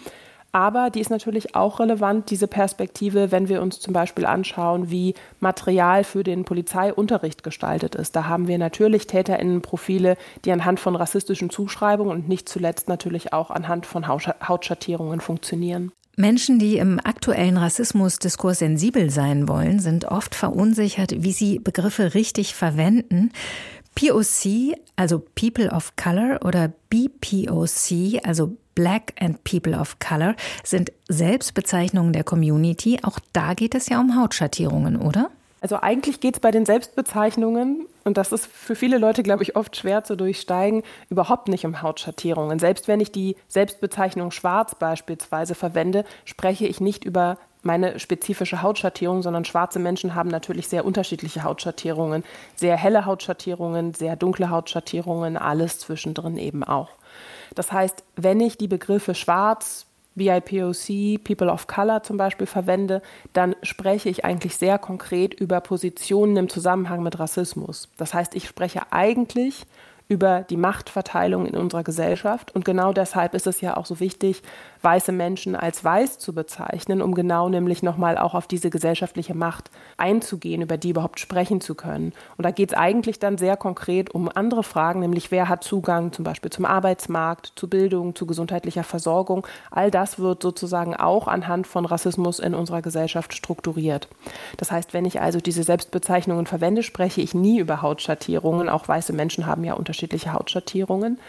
Aber 0.52 0.90
die 0.90 1.02
ist 1.02 1.10
natürlich 1.10 1.56
auch 1.56 1.80
relevant, 1.80 2.30
diese 2.30 2.48
Perspektive, 2.48 3.32
wenn 3.32 3.50
wir 3.50 3.62
uns 3.62 3.80
zum 3.80 3.94
Beispiel 3.94 4.26
anschauen, 4.26 4.90
wie 4.90 5.14
Material 5.40 6.04
für 6.04 6.24
den 6.24 6.46
Polizeiunterricht 6.46 7.44
gestaltet 7.44 7.96
ist. 7.96 8.16
Da 8.16 8.26
haben 8.26 8.48
wir 8.48 8.58
natürlich 8.58 9.08
Täterinnenprofile, 9.08 10.18
die 10.46 10.52
anhand 10.52 10.80
von 10.80 10.96
rassistischen 10.96 11.50
Zuschreibungen 11.50 12.12
und 12.12 12.30
nicht 12.30 12.50
zuletzt 12.50 12.88
natürlich 12.88 13.34
auch 13.34 13.52
anhand 13.52 13.86
von 13.86 14.08
Hautschattierungen 14.08 15.22
funktionieren. 15.22 15.92
Menschen, 16.20 16.58
die 16.58 16.78
im 16.78 17.00
aktuellen 17.04 17.58
Rassismusdiskurs 17.58 18.58
sensibel 18.58 19.12
sein 19.12 19.48
wollen, 19.48 19.80
sind 19.80 20.06
oft 20.06 20.34
verunsichert, 20.34 21.14
wie 21.22 21.32
sie 21.32 21.60
Begriffe 21.60 22.16
richtig 22.16 22.56
verwenden. 22.56 23.32
POC, 23.98 24.78
also 24.96 25.20
People 25.34 25.72
of 25.72 25.96
Color 25.96 26.46
oder 26.46 26.72
BPOC, 26.92 28.24
also 28.24 28.56
Black 28.76 29.14
and 29.20 29.44
People 29.44 29.76
of 29.76 29.98
Color, 29.98 30.36
sind 30.64 30.92
Selbstbezeichnungen 31.10 32.14
der 32.14 32.24
Community. 32.24 33.00
Auch 33.02 33.18
da 33.34 33.56
geht 33.56 33.74
es 33.74 33.90
ja 33.90 34.00
um 34.00 34.16
Hautschattierungen, 34.16 34.98
oder? 34.98 35.32
Also 35.62 35.82
eigentlich 35.82 36.20
geht 36.20 36.36
es 36.36 36.40
bei 36.40 36.52
den 36.52 36.68
Selbstbezeichnungen, 36.68 37.88
und 38.04 38.18
das 38.18 38.32
ist 38.32 38.46
für 38.46 38.76
viele 38.76 39.00
Leute, 39.00 39.24
glaube 39.24 39.42
ich, 39.42 39.56
oft 39.56 39.76
schwer 39.76 40.04
zu 40.04 40.16
durchsteigen, 40.16 40.84
überhaupt 41.10 41.48
nicht 41.48 41.66
um 41.66 41.82
Hautschattierungen. 41.82 42.60
Selbst 42.60 42.88
wenn 42.88 43.00
ich 43.00 43.12
die 43.12 43.36
Selbstbezeichnung 43.48 44.30
schwarz 44.30 44.76
beispielsweise 44.76 45.56
verwende, 45.56 46.06
spreche 46.24 46.68
ich 46.68 46.80
nicht 46.80 47.04
über 47.04 47.40
meine 47.64 48.00
spezifische 48.00 48.62
Hautschattierung, 48.62 49.22
sondern 49.22 49.46
schwarze 49.46 49.80
Menschen 49.80 50.16
haben 50.16 50.30
natürlich 50.30 50.68
sehr 50.68 50.86
unterschiedliche 50.86 51.44
Hautschattierungen, 51.44 52.24
sehr 52.56 52.78
helle 52.78 53.06
Hautschattierungen, 53.06 53.94
sehr 53.94 54.16
dunkle 54.16 54.50
Hautschattierungen, 54.50 55.38
alles 55.38 55.80
zwischendrin 55.80 56.38
eben 56.38 56.64
auch. 56.64 56.90
Das 57.56 57.72
heißt, 57.72 58.04
wenn 58.16 58.40
ich 58.40 58.58
die 58.58 58.68
Begriffe 58.68 59.16
schwarz, 59.16 59.86
BIPOC, 60.16 61.24
People 61.24 61.52
of 61.52 61.68
Color 61.68 62.04
zum 62.04 62.18
Beispiel 62.18 62.48
verwende, 62.48 63.02
dann 63.34 63.56
spreche 63.62 64.10
ich 64.10 64.26
eigentlich 64.26 64.58
sehr 64.58 64.80
konkret 64.80 65.34
über 65.36 65.62
Positionen 65.62 66.36
im 66.38 66.50
Zusammenhang 66.50 67.04
mit 67.04 67.20
Rassismus. 67.20 67.90
Das 67.98 68.14
heißt, 68.14 68.36
ich 68.36 68.48
spreche 68.48 68.92
eigentlich 68.92 69.66
über 70.10 70.46
die 70.50 70.56
Machtverteilung 70.56 71.46
in 71.46 71.56
unserer 71.56 71.84
Gesellschaft. 71.84 72.56
Und 72.56 72.64
genau 72.64 72.94
deshalb 72.94 73.34
ist 73.34 73.46
es 73.46 73.60
ja 73.60 73.76
auch 73.76 73.86
so 73.86 74.00
wichtig, 74.00 74.42
weiße 74.82 75.12
Menschen 75.12 75.56
als 75.56 75.84
weiß 75.84 76.18
zu 76.20 76.34
bezeichnen, 76.34 77.02
um 77.02 77.14
genau 77.14 77.50
nämlich 77.50 77.84
nochmal 77.84 78.18
auch 78.18 78.34
auf 78.34 78.48
diese 78.48 78.70
gesellschaftliche 78.70 79.36
Macht 79.36 79.70
einzugehen, 79.98 80.62
über 80.62 80.78
die 80.78 80.92
überhaupt 80.92 81.20
sprechen 81.20 81.60
zu 81.60 81.76
können. 81.76 82.14
Und 82.38 82.46
da 82.46 82.52
geht 82.52 82.72
es 82.72 82.78
eigentlich 82.78 83.20
dann 83.20 83.38
sehr 83.38 83.58
konkret 83.58 84.12
um 84.12 84.30
andere 84.34 84.64
Fragen, 84.64 85.02
nämlich 85.02 85.30
wer 85.32 85.50
hat 85.50 85.64
Zugang 85.64 86.14
zum 86.14 86.24
Beispiel 86.24 86.52
zum 86.52 86.64
Arbeitsmarkt, 86.64 87.54
zu 87.56 87.70
Bildung, 87.70 88.16
zu 88.16 88.26
gesundheitlicher 88.26 88.84
Versorgung. 88.84 89.46
All 89.72 89.92
das 89.92 90.20
wird 90.20 90.42
sozusagen 90.42 90.96
auch 90.96 91.28
anhand 91.28 91.68
von 91.68 91.86
Rassismus 91.86 92.40
in 92.40 92.54
unserer 92.54 92.82
Gesellschaft 92.82 93.34
strukturiert. 93.34 94.08
Das 94.56 94.72
heißt, 94.72 94.94
wenn 94.94 95.06
ich 95.06 95.20
also 95.20 95.40
diese 95.40 95.64
Selbstbezeichnungen 95.64 96.46
verwende, 96.46 96.84
spreche 96.84 97.20
ich 97.20 97.34
nie 97.34 97.60
über 97.60 97.82
Hautschattierungen. 97.82 98.70
Auch 98.70 98.88
weiße 98.88 99.12
Menschen 99.12 99.46
haben 99.46 99.66
ja 99.66 99.74
unterschiedliche 99.74 99.97
Hautschattierungen 100.34 101.20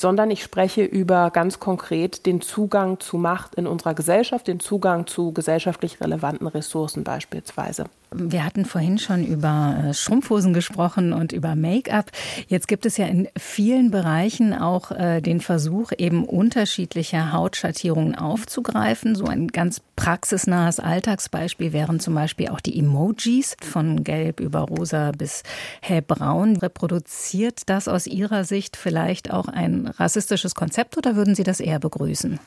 sondern 0.00 0.30
ich 0.30 0.42
spreche 0.42 0.82
über 0.82 1.30
ganz 1.30 1.60
konkret 1.60 2.24
den 2.24 2.40
Zugang 2.40 3.00
zu 3.00 3.18
Macht 3.18 3.56
in 3.56 3.66
unserer 3.66 3.92
Gesellschaft, 3.92 4.48
den 4.48 4.58
Zugang 4.58 5.06
zu 5.06 5.32
gesellschaftlich 5.32 6.00
relevanten 6.00 6.46
Ressourcen 6.46 7.04
beispielsweise. 7.04 7.84
Wir 8.12 8.44
hatten 8.44 8.64
vorhin 8.64 8.98
schon 8.98 9.24
über 9.24 9.84
äh, 9.84 9.94
Schrumpfhosen 9.94 10.52
gesprochen 10.52 11.12
und 11.12 11.32
über 11.32 11.54
Make-up. 11.54 12.10
Jetzt 12.48 12.66
gibt 12.66 12.84
es 12.84 12.96
ja 12.96 13.06
in 13.06 13.28
vielen 13.38 13.92
Bereichen 13.92 14.52
auch 14.52 14.90
äh, 14.90 15.20
den 15.20 15.40
Versuch, 15.40 15.92
eben 15.96 16.24
unterschiedliche 16.24 17.32
Hautschattierungen 17.32 18.16
aufzugreifen. 18.16 19.14
So 19.14 19.26
ein 19.26 19.46
ganz 19.48 19.80
praxisnahes 19.94 20.80
Alltagsbeispiel 20.80 21.72
wären 21.72 22.00
zum 22.00 22.14
Beispiel 22.14 22.48
auch 22.48 22.58
die 22.58 22.76
Emojis 22.76 23.56
von 23.62 24.02
gelb 24.02 24.40
über 24.40 24.60
rosa 24.60 25.12
bis 25.12 25.44
hellbraun. 25.80 26.56
Reproduziert 26.56 27.68
das 27.68 27.86
aus 27.86 28.08
Ihrer 28.08 28.42
Sicht 28.42 28.76
vielleicht 28.76 29.30
auch 29.30 29.46
ein 29.46 29.89
rassistisches 29.96 30.54
Konzept 30.54 30.96
oder 30.96 31.16
würden 31.16 31.34
Sie 31.34 31.44
das 31.44 31.60
eher 31.60 31.78
begrüßen? 31.78 32.38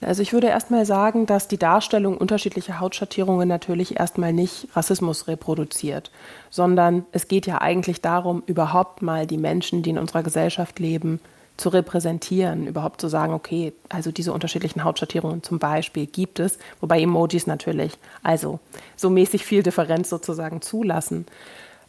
Also 0.00 0.22
ich 0.22 0.32
würde 0.32 0.48
erstmal 0.48 0.84
sagen, 0.84 1.26
dass 1.26 1.48
die 1.48 1.58
Darstellung 1.58 2.16
unterschiedlicher 2.16 2.80
Hautschattierungen 2.80 3.48
natürlich 3.48 4.00
erstmal 4.00 4.32
nicht 4.32 4.68
Rassismus 4.74 5.28
reproduziert, 5.28 6.10
sondern 6.50 7.06
es 7.12 7.28
geht 7.28 7.46
ja 7.46 7.60
eigentlich 7.60 8.00
darum, 8.00 8.42
überhaupt 8.46 9.02
mal 9.02 9.26
die 9.26 9.38
Menschen, 9.38 9.82
die 9.82 9.90
in 9.90 9.98
unserer 9.98 10.22
Gesellschaft 10.22 10.78
leben, 10.80 11.20
zu 11.56 11.68
repräsentieren, 11.68 12.66
überhaupt 12.66 13.00
zu 13.00 13.08
sagen, 13.08 13.34
okay, 13.34 13.72
also 13.88 14.10
diese 14.10 14.32
unterschiedlichen 14.32 14.84
Hautschattierungen 14.84 15.42
zum 15.42 15.58
Beispiel 15.58 16.06
gibt 16.06 16.40
es, 16.40 16.58
wobei 16.80 17.00
Emojis 17.00 17.46
natürlich 17.46 17.92
also 18.22 18.58
so 18.96 19.10
mäßig 19.10 19.44
viel 19.44 19.62
Differenz 19.62 20.08
sozusagen 20.08 20.62
zulassen. 20.62 21.26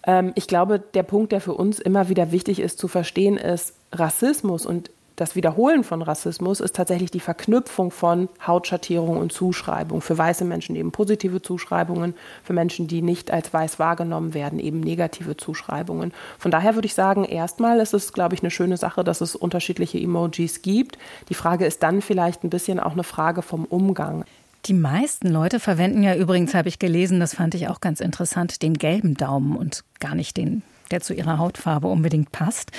Ähm, 0.06 0.34
ich 0.36 0.48
glaube, 0.48 0.80
der 0.80 1.04
Punkt, 1.04 1.32
der 1.32 1.42
für 1.42 1.54
uns 1.54 1.80
immer 1.80 2.10
wieder 2.10 2.32
wichtig 2.32 2.60
ist 2.60 2.78
zu 2.78 2.88
verstehen, 2.88 3.38
ist, 3.38 3.74
Rassismus 3.94 4.66
und 4.66 4.90
das 5.16 5.36
Wiederholen 5.36 5.84
von 5.84 6.02
Rassismus 6.02 6.60
ist 6.60 6.76
tatsächlich 6.76 7.12
die 7.12 7.20
Verknüpfung 7.20 7.92
von 7.92 8.30
Hautschattierung 8.46 9.18
und 9.18 9.32
Zuschreibung. 9.32 10.02
Für 10.02 10.18
weiße 10.18 10.44
Menschen 10.44 10.76
eben 10.76 10.92
positive 10.92 11.40
Zuschreibungen, 11.40 12.16
für 12.44 12.54
Menschen, 12.54 12.88
die 12.88 13.04
nicht 13.04 13.30
als 13.30 13.54
weiß 13.54 13.78
wahrgenommen 13.78 14.34
werden, 14.34 14.58
eben 14.58 14.80
negative 14.80 15.38
Zuschreibungen. 15.38 16.14
Von 16.40 16.50
daher 16.50 16.74
würde 16.74 16.88
ich 16.88 16.96
sagen, 16.96 17.26
erstmal 17.26 17.80
ist 17.80 17.94
es, 17.94 18.12
glaube 18.12 18.34
ich, 18.34 18.42
eine 18.42 18.50
schöne 18.50 18.76
Sache, 18.76 19.04
dass 19.04 19.22
es 19.22 19.36
unterschiedliche 19.36 20.00
Emojis 20.00 20.64
gibt. 20.64 20.98
Die 21.30 21.36
Frage 21.36 21.68
ist 21.68 21.84
dann 21.84 22.02
vielleicht 22.02 22.44
ein 22.44 22.50
bisschen 22.50 22.80
auch 22.80 22.94
eine 22.94 23.04
Frage 23.04 23.44
vom 23.44 23.66
Umgang. 23.66 24.26
Die 24.66 24.74
meisten 24.74 25.28
Leute 25.28 25.60
verwenden 25.60 26.02
ja 26.02 26.16
übrigens, 26.16 26.56
habe 26.56 26.70
ich 26.70 26.80
gelesen, 26.80 27.20
das 27.20 27.36
fand 27.36 27.54
ich 27.54 27.68
auch 27.68 27.82
ganz 27.82 28.00
interessant, 28.00 28.64
den 28.64 28.74
gelben 28.74 29.14
Daumen 29.14 29.56
und 29.56 29.84
gar 30.00 30.16
nicht 30.16 30.38
den 30.38 30.64
der 30.94 31.02
zu 31.02 31.14
ihrer 31.14 31.40
Hautfarbe 31.40 31.88
unbedingt 31.88 32.32
passt. 32.32 32.72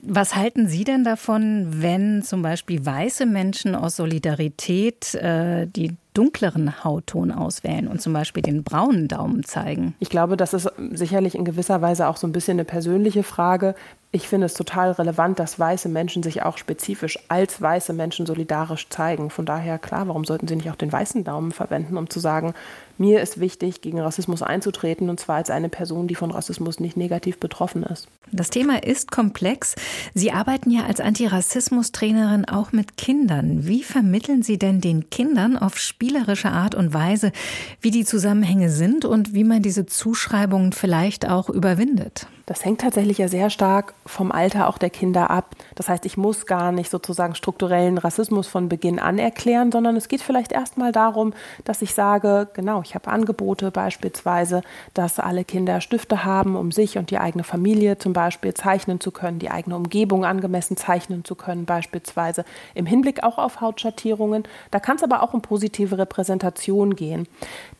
Was 0.00 0.34
halten 0.34 0.68
Sie 0.68 0.84
denn 0.84 1.04
davon, 1.04 1.66
wenn 1.82 2.22
zum 2.22 2.40
Beispiel 2.40 2.84
weiße 2.84 3.26
Menschen 3.26 3.74
aus 3.74 3.96
Solidarität 3.96 5.14
äh, 5.14 5.66
die 5.66 5.94
dunkleren 6.14 6.82
Hautton 6.82 7.30
auswählen 7.30 7.86
und 7.86 8.00
zum 8.00 8.14
Beispiel 8.14 8.42
den 8.42 8.64
braunen 8.64 9.06
Daumen 9.06 9.44
zeigen? 9.44 9.94
Ich 10.00 10.08
glaube, 10.08 10.38
das 10.38 10.54
ist 10.54 10.70
sicherlich 10.92 11.34
in 11.34 11.44
gewisser 11.44 11.82
Weise 11.82 12.08
auch 12.08 12.16
so 12.16 12.26
ein 12.26 12.32
bisschen 12.32 12.54
eine 12.56 12.64
persönliche 12.64 13.22
Frage. 13.22 13.74
Ich 14.10 14.26
finde 14.26 14.46
es 14.46 14.54
total 14.54 14.92
relevant, 14.92 15.38
dass 15.38 15.58
weiße 15.58 15.90
Menschen 15.90 16.22
sich 16.22 16.42
auch 16.42 16.56
spezifisch 16.56 17.18
als 17.28 17.60
weiße 17.60 17.92
Menschen 17.92 18.24
solidarisch 18.24 18.88
zeigen. 18.88 19.28
Von 19.28 19.44
daher, 19.44 19.78
klar, 19.78 20.08
warum 20.08 20.24
sollten 20.24 20.48
sie 20.48 20.56
nicht 20.56 20.70
auch 20.70 20.76
den 20.76 20.90
weißen 20.90 21.22
Daumen 21.22 21.52
verwenden, 21.52 21.98
um 21.98 22.08
zu 22.08 22.18
sagen, 22.18 22.54
mir 22.98 23.20
ist 23.20 23.40
wichtig, 23.40 23.80
gegen 23.80 24.00
Rassismus 24.00 24.42
einzutreten, 24.42 25.08
und 25.08 25.20
zwar 25.20 25.36
als 25.36 25.50
eine 25.50 25.68
Person, 25.68 26.08
die 26.08 26.14
von 26.14 26.30
Rassismus 26.30 26.80
nicht 26.80 26.96
negativ 26.96 27.38
betroffen 27.38 27.82
ist. 27.82 28.08
Das 28.32 28.50
Thema 28.50 28.82
ist 28.82 29.10
komplex. 29.10 29.74
Sie 30.14 30.32
arbeiten 30.32 30.70
ja 30.70 30.84
als 30.84 31.00
Antirassismus-Trainerin 31.00 32.44
auch 32.44 32.72
mit 32.72 32.96
Kindern. 32.96 33.66
Wie 33.66 33.82
vermitteln 33.82 34.42
Sie 34.42 34.58
denn 34.58 34.80
den 34.80 35.10
Kindern 35.10 35.56
auf 35.56 35.78
spielerische 35.78 36.50
Art 36.50 36.74
und 36.74 36.92
Weise, 36.92 37.32
wie 37.80 37.90
die 37.90 38.04
Zusammenhänge 38.04 38.70
sind 38.70 39.04
und 39.04 39.34
wie 39.34 39.44
man 39.44 39.62
diese 39.62 39.86
Zuschreibungen 39.86 40.72
vielleicht 40.72 41.28
auch 41.28 41.48
überwindet? 41.48 42.26
Das 42.48 42.64
hängt 42.64 42.80
tatsächlich 42.80 43.18
ja 43.18 43.28
sehr 43.28 43.50
stark 43.50 43.92
vom 44.06 44.32
Alter 44.32 44.68
auch 44.68 44.78
der 44.78 44.88
Kinder 44.88 45.28
ab. 45.28 45.54
Das 45.74 45.90
heißt, 45.90 46.06
ich 46.06 46.16
muss 46.16 46.46
gar 46.46 46.72
nicht 46.72 46.90
sozusagen 46.90 47.34
strukturellen 47.34 47.98
Rassismus 47.98 48.48
von 48.48 48.70
Beginn 48.70 48.98
an 48.98 49.18
erklären, 49.18 49.70
sondern 49.70 49.96
es 49.96 50.08
geht 50.08 50.22
vielleicht 50.22 50.52
erstmal 50.52 50.90
darum, 50.90 51.34
dass 51.64 51.82
ich 51.82 51.92
sage, 51.92 52.48
genau, 52.54 52.80
ich 52.88 52.94
habe 52.94 53.10
Angebote 53.10 53.70
beispielsweise, 53.70 54.62
dass 54.94 55.18
alle 55.18 55.44
Kinder 55.44 55.82
Stifte 55.82 56.24
haben, 56.24 56.56
um 56.56 56.72
sich 56.72 56.96
und 56.96 57.10
die 57.10 57.18
eigene 57.18 57.44
Familie 57.44 57.98
zum 57.98 58.14
Beispiel 58.14 58.54
zeichnen 58.54 58.98
zu 58.98 59.10
können, 59.10 59.38
die 59.38 59.50
eigene 59.50 59.76
Umgebung 59.76 60.24
angemessen 60.24 60.78
zeichnen 60.78 61.22
zu 61.22 61.34
können, 61.34 61.66
beispielsweise 61.66 62.46
im 62.74 62.86
Hinblick 62.86 63.22
auch 63.22 63.36
auf 63.36 63.60
Hautschattierungen. 63.60 64.44
Da 64.70 64.80
kann 64.80 64.96
es 64.96 65.02
aber 65.02 65.22
auch 65.22 65.34
um 65.34 65.42
positive 65.42 65.98
Repräsentation 65.98 66.96
gehen. 66.96 67.28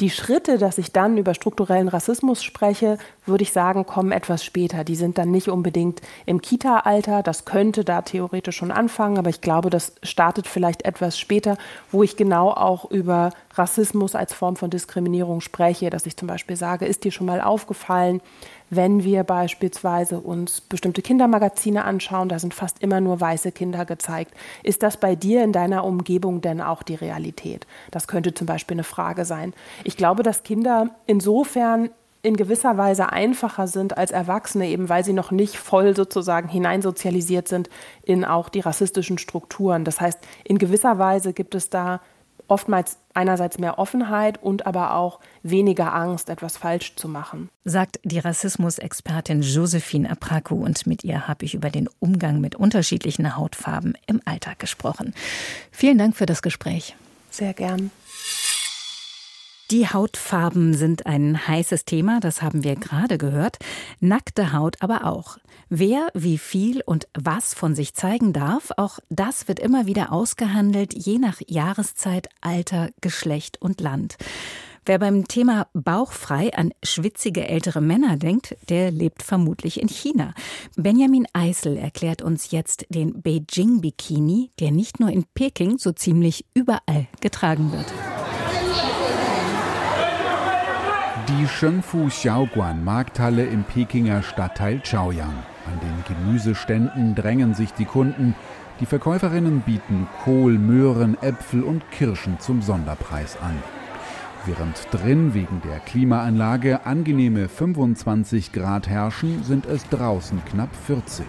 Die 0.00 0.10
Schritte, 0.10 0.58
dass 0.58 0.76
ich 0.76 0.92
dann 0.92 1.16
über 1.16 1.32
strukturellen 1.32 1.88
Rassismus 1.88 2.42
spreche, 2.42 2.98
würde 3.24 3.42
ich 3.42 3.52
sagen, 3.52 3.86
kommen 3.86 4.12
etwas 4.12 4.44
später. 4.44 4.84
Die 4.84 4.96
sind 4.96 5.16
dann 5.16 5.30
nicht 5.30 5.48
unbedingt 5.48 6.02
im 6.26 6.42
Kita-Alter. 6.42 7.22
Das 7.22 7.46
könnte 7.46 7.82
da 7.84 8.02
theoretisch 8.02 8.56
schon 8.56 8.70
anfangen, 8.70 9.16
aber 9.16 9.30
ich 9.30 9.40
glaube, 9.40 9.70
das 9.70 9.94
startet 10.02 10.46
vielleicht 10.46 10.84
etwas 10.84 11.18
später, 11.18 11.56
wo 11.90 12.02
ich 12.02 12.16
genau 12.16 12.50
auch 12.50 12.90
über 12.90 13.30
Rassismus 13.58 14.14
als 14.14 14.32
Form 14.32 14.56
von 14.56 14.70
Diskriminierung 14.70 15.40
spreche, 15.40 15.90
dass 15.90 16.06
ich 16.06 16.16
zum 16.16 16.28
Beispiel 16.28 16.56
sage, 16.56 16.86
ist 16.86 17.04
dir 17.04 17.12
schon 17.12 17.26
mal 17.26 17.40
aufgefallen, 17.40 18.20
wenn 18.70 19.02
wir 19.02 19.24
beispielsweise 19.24 20.20
uns 20.20 20.60
bestimmte 20.60 21.02
Kindermagazine 21.02 21.84
anschauen, 21.84 22.28
da 22.28 22.38
sind 22.38 22.54
fast 22.54 22.82
immer 22.82 23.00
nur 23.00 23.20
weiße 23.20 23.52
Kinder 23.52 23.84
gezeigt. 23.84 24.34
Ist 24.62 24.82
das 24.82 24.98
bei 24.98 25.14
dir 25.16 25.42
in 25.42 25.52
deiner 25.52 25.84
Umgebung 25.84 26.40
denn 26.40 26.60
auch 26.60 26.82
die 26.82 26.94
Realität? 26.94 27.66
Das 27.90 28.08
könnte 28.08 28.34
zum 28.34 28.46
Beispiel 28.46 28.74
eine 28.74 28.84
Frage 28.84 29.24
sein. 29.24 29.54
Ich 29.84 29.96
glaube, 29.96 30.22
dass 30.22 30.42
Kinder 30.42 30.90
insofern 31.06 31.90
in 32.22 32.36
gewisser 32.36 32.76
Weise 32.76 33.10
einfacher 33.12 33.68
sind 33.68 33.96
als 33.96 34.10
Erwachsene, 34.10 34.66
eben 34.66 34.88
weil 34.88 35.04
sie 35.04 35.12
noch 35.12 35.30
nicht 35.30 35.56
voll 35.56 35.94
sozusagen 35.94 36.48
hineinsozialisiert 36.48 37.48
sind 37.48 37.70
in 38.02 38.24
auch 38.24 38.48
die 38.48 38.60
rassistischen 38.60 39.18
Strukturen. 39.18 39.84
Das 39.84 40.00
heißt, 40.00 40.18
in 40.44 40.58
gewisser 40.58 40.98
Weise 40.98 41.32
gibt 41.32 41.54
es 41.54 41.70
da 41.70 42.00
oftmals 42.48 42.98
einerseits 43.14 43.58
mehr 43.58 43.78
Offenheit 43.78 44.42
und 44.42 44.66
aber 44.66 44.94
auch 44.94 45.20
weniger 45.42 45.94
Angst, 45.94 46.30
etwas 46.30 46.56
falsch 46.56 46.96
zu 46.96 47.08
machen. 47.08 47.50
Sagt 47.64 48.00
die 48.04 48.18
Rassismusexpertin 48.18 49.42
Josephine 49.42 50.10
Apraku 50.10 50.64
und 50.64 50.86
mit 50.86 51.04
ihr 51.04 51.28
habe 51.28 51.44
ich 51.44 51.54
über 51.54 51.70
den 51.70 51.88
Umgang 52.00 52.40
mit 52.40 52.56
unterschiedlichen 52.56 53.36
Hautfarben 53.36 53.94
im 54.06 54.20
Alltag 54.24 54.58
gesprochen. 54.58 55.14
Vielen 55.70 55.98
Dank 55.98 56.16
für 56.16 56.26
das 56.26 56.42
Gespräch. 56.42 56.96
Sehr 57.30 57.54
gern. 57.54 57.90
Die 59.70 59.86
Hautfarben 59.86 60.72
sind 60.72 61.04
ein 61.04 61.46
heißes 61.46 61.84
Thema, 61.84 62.20
das 62.20 62.40
haben 62.40 62.64
wir 62.64 62.74
gerade 62.74 63.18
gehört. 63.18 63.58
Nackte 64.00 64.54
Haut 64.54 64.76
aber 64.80 65.04
auch. 65.04 65.36
Wer 65.68 66.08
wie 66.14 66.38
viel 66.38 66.80
und 66.80 67.06
was 67.12 67.52
von 67.52 67.74
sich 67.74 67.92
zeigen 67.92 68.32
darf, 68.32 68.70
auch 68.78 68.98
das 69.10 69.46
wird 69.46 69.60
immer 69.60 69.84
wieder 69.84 70.10
ausgehandelt, 70.10 70.94
je 70.94 71.18
nach 71.18 71.42
Jahreszeit, 71.46 72.30
Alter, 72.40 72.88
Geschlecht 73.02 73.60
und 73.60 73.82
Land. 73.82 74.16
Wer 74.86 74.98
beim 74.98 75.28
Thema 75.28 75.66
bauchfrei 75.74 76.54
an 76.54 76.72
schwitzige 76.82 77.46
ältere 77.46 77.82
Männer 77.82 78.16
denkt, 78.16 78.56
der 78.70 78.90
lebt 78.90 79.22
vermutlich 79.22 79.82
in 79.82 79.88
China. 79.88 80.32
Benjamin 80.76 81.26
Eisel 81.34 81.76
erklärt 81.76 82.22
uns 82.22 82.52
jetzt 82.52 82.86
den 82.88 83.20
Beijing-Bikini, 83.20 84.50
der 84.60 84.70
nicht 84.70 84.98
nur 84.98 85.10
in 85.10 85.26
Peking 85.34 85.76
so 85.76 85.92
ziemlich 85.92 86.46
überall 86.54 87.06
getragen 87.20 87.70
wird. 87.70 88.17
Die 91.28 91.46
Shengfu 91.46 92.08
Xiaoguan 92.08 92.82
Markthalle 92.82 93.44
im 93.44 93.62
Pekinger 93.62 94.22
Stadtteil 94.22 94.80
Chaoyang. 94.80 95.34
An 95.66 95.78
den 95.82 96.16
Gemüseständen 96.16 97.14
drängen 97.14 97.52
sich 97.52 97.74
die 97.74 97.84
Kunden. 97.84 98.34
Die 98.80 98.86
Verkäuferinnen 98.86 99.60
bieten 99.60 100.08
Kohl, 100.24 100.56
Möhren, 100.56 101.20
Äpfel 101.20 101.64
und 101.64 101.82
Kirschen 101.90 102.40
zum 102.40 102.62
Sonderpreis 102.62 103.36
an. 103.42 103.62
Während 104.46 104.88
drin 104.90 105.34
wegen 105.34 105.60
der 105.60 105.80
Klimaanlage 105.80 106.86
angenehme 106.86 107.50
25 107.50 108.52
Grad 108.52 108.88
herrschen, 108.88 109.44
sind 109.44 109.66
es 109.66 109.86
draußen 109.90 110.42
knapp 110.46 110.74
40. 110.86 111.26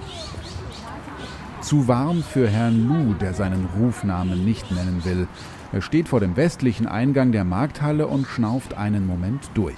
Zu 1.60 1.90
warm 1.90 2.24
für 2.24 2.48
Herrn 2.48 2.88
Lu, 2.88 3.16
der 3.16 3.34
seinen 3.34 3.68
Rufnamen 3.78 4.46
nicht 4.46 4.72
nennen 4.72 5.04
will. 5.04 5.28
Er 5.72 5.82
steht 5.82 6.10
vor 6.10 6.20
dem 6.20 6.36
westlichen 6.36 6.88
Eingang 6.88 7.32
der 7.32 7.44
Markthalle 7.44 8.08
und 8.08 8.26
schnauft 8.26 8.76
einen 8.76 9.06
Moment 9.06 9.52
durch. 9.54 9.78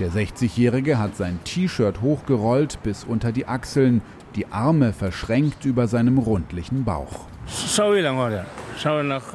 Der 0.00 0.10
60-Jährige 0.10 0.98
hat 0.98 1.16
sein 1.16 1.38
T-Shirt 1.44 2.00
hochgerollt 2.00 2.82
bis 2.82 3.04
unter 3.04 3.30
die 3.30 3.46
Achseln, 3.46 4.00
die 4.36 4.46
Arme 4.46 4.94
verschränkt 4.94 5.66
über 5.66 5.86
seinem 5.86 6.16
rundlichen 6.16 6.84
Bauch. 6.84 7.26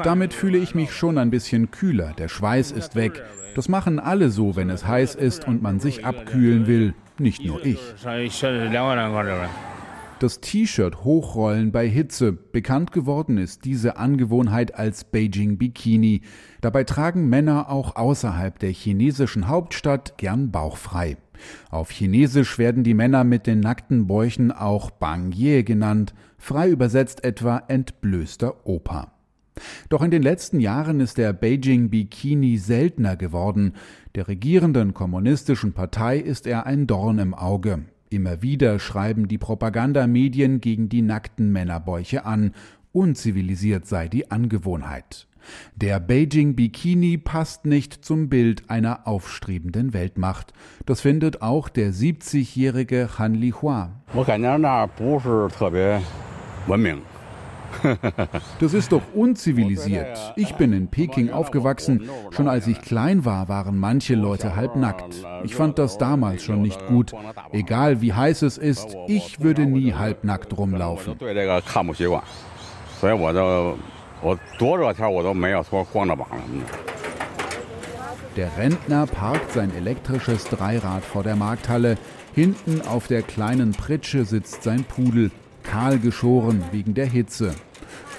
Damit 0.03 0.33
fühle 0.33 0.57
ich 0.57 0.73
mich 0.73 0.93
schon 0.93 1.19
ein 1.19 1.29
bisschen 1.29 1.69
kühler, 1.69 2.13
der 2.17 2.27
Schweiß 2.27 2.71
ist 2.71 2.95
weg. 2.95 3.23
Das 3.55 3.69
machen 3.69 3.99
alle 3.99 4.31
so, 4.31 4.55
wenn 4.55 4.71
es 4.71 4.87
heiß 4.87 5.13
ist 5.13 5.47
und 5.47 5.61
man 5.61 5.79
sich 5.79 6.05
abkühlen 6.05 6.65
will, 6.65 6.95
nicht 7.19 7.45
nur 7.45 7.63
ich. 7.63 7.79
Das 10.19 10.41
T-Shirt 10.41 11.03
hochrollen 11.03 11.71
bei 11.71 11.87
Hitze. 11.87 12.31
Bekannt 12.31 12.91
geworden 12.91 13.37
ist 13.37 13.65
diese 13.65 13.97
Angewohnheit 13.97 14.73
als 14.73 15.03
Beijing 15.03 15.59
Bikini. 15.59 16.21
Dabei 16.59 16.85
tragen 16.85 17.29
Männer 17.29 17.69
auch 17.69 17.95
außerhalb 17.95 18.57
der 18.57 18.71
chinesischen 18.71 19.47
Hauptstadt 19.47 20.17
gern 20.17 20.49
bauchfrei. 20.49 21.17
Auf 21.69 21.91
Chinesisch 21.91 22.57
werden 22.57 22.83
die 22.83 22.95
Männer 22.95 23.23
mit 23.23 23.45
den 23.45 23.59
nackten 23.59 24.07
Bäuchen 24.07 24.51
auch 24.51 24.89
Bang 24.89 25.31
Ye 25.33 25.61
genannt, 25.61 26.15
frei 26.39 26.69
übersetzt 26.69 27.23
etwa 27.23 27.61
entblößter 27.67 28.65
Opa. 28.65 29.11
Doch 29.89 30.01
in 30.01 30.09
den 30.09 30.23
letzten 30.23 30.59
Jahren 30.59 30.99
ist 30.99 31.19
der 31.19 31.31
Beijing 31.31 31.91
Bikini 31.91 32.57
seltener 32.57 33.17
geworden. 33.17 33.73
Der 34.15 34.27
regierenden 34.27 34.95
kommunistischen 34.95 35.73
Partei 35.73 36.17
ist 36.17 36.47
er 36.47 36.65
ein 36.65 36.87
Dorn 36.87 37.19
im 37.19 37.35
Auge. 37.35 37.85
Immer 38.09 38.41
wieder 38.41 38.79
schreiben 38.79 39.27
die 39.27 39.37
Propagandamedien 39.37 40.61
gegen 40.61 40.87
die 40.89 41.01
nackten 41.01 41.51
Männerbäuche 41.51 42.25
an, 42.25 42.53
unzivilisiert 42.91 43.85
sei 43.85 44.07
die 44.07 44.31
Angewohnheit. 44.31 45.27
Der 45.75 45.99
Beijing 45.99 46.55
Bikini 46.55 47.17
passt 47.17 47.65
nicht 47.65 48.05
zum 48.05 48.29
Bild 48.29 48.69
einer 48.69 49.07
aufstrebenden 49.07 49.93
Weltmacht. 49.93 50.53
Das 50.85 51.01
findet 51.01 51.41
auch 51.41 51.69
der 51.69 51.93
70-jährige 51.93 53.17
Han 53.17 53.33
Lihua. 53.33 54.01
Das 58.59 58.73
ist 58.73 58.91
doch 58.91 59.01
unzivilisiert. 59.13 60.33
Ich 60.35 60.55
bin 60.55 60.73
in 60.73 60.87
Peking 60.87 61.31
aufgewachsen. 61.31 62.09
Schon 62.31 62.47
als 62.47 62.67
ich 62.67 62.81
klein 62.81 63.25
war, 63.25 63.47
waren 63.47 63.77
manche 63.77 64.15
Leute 64.15 64.55
halbnackt. 64.55 65.25
Ich 65.43 65.55
fand 65.55 65.77
das 65.79 65.97
damals 65.97 66.43
schon 66.43 66.61
nicht 66.61 66.85
gut. 66.87 67.13
Egal 67.51 68.01
wie 68.01 68.13
heiß 68.13 68.41
es 68.41 68.57
ist, 68.57 68.95
ich 69.07 69.41
würde 69.41 69.65
nie 69.65 69.93
halbnackt 69.93 70.57
rumlaufen. 70.57 71.15
Der 78.35 78.55
Rentner 78.57 79.07
parkt 79.07 79.51
sein 79.51 79.71
elektrisches 79.75 80.45
Dreirad 80.45 81.03
vor 81.03 81.23
der 81.23 81.35
Markthalle. 81.35 81.97
Hinten 82.33 82.81
auf 82.81 83.07
der 83.07 83.23
kleinen 83.23 83.71
Pritsche 83.71 84.25
sitzt 84.25 84.63
sein 84.63 84.83
Pudel 84.83 85.31
kahl 85.63 85.99
geschoren 85.99 86.63
wegen 86.71 86.93
der 86.93 87.05
Hitze. 87.07 87.53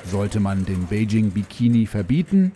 Sollte 0.04 0.40
man 0.40 0.64
den 0.64 0.86
Beijing 0.86 1.30
Bikini 1.30 1.86
verbieten? 1.86 2.52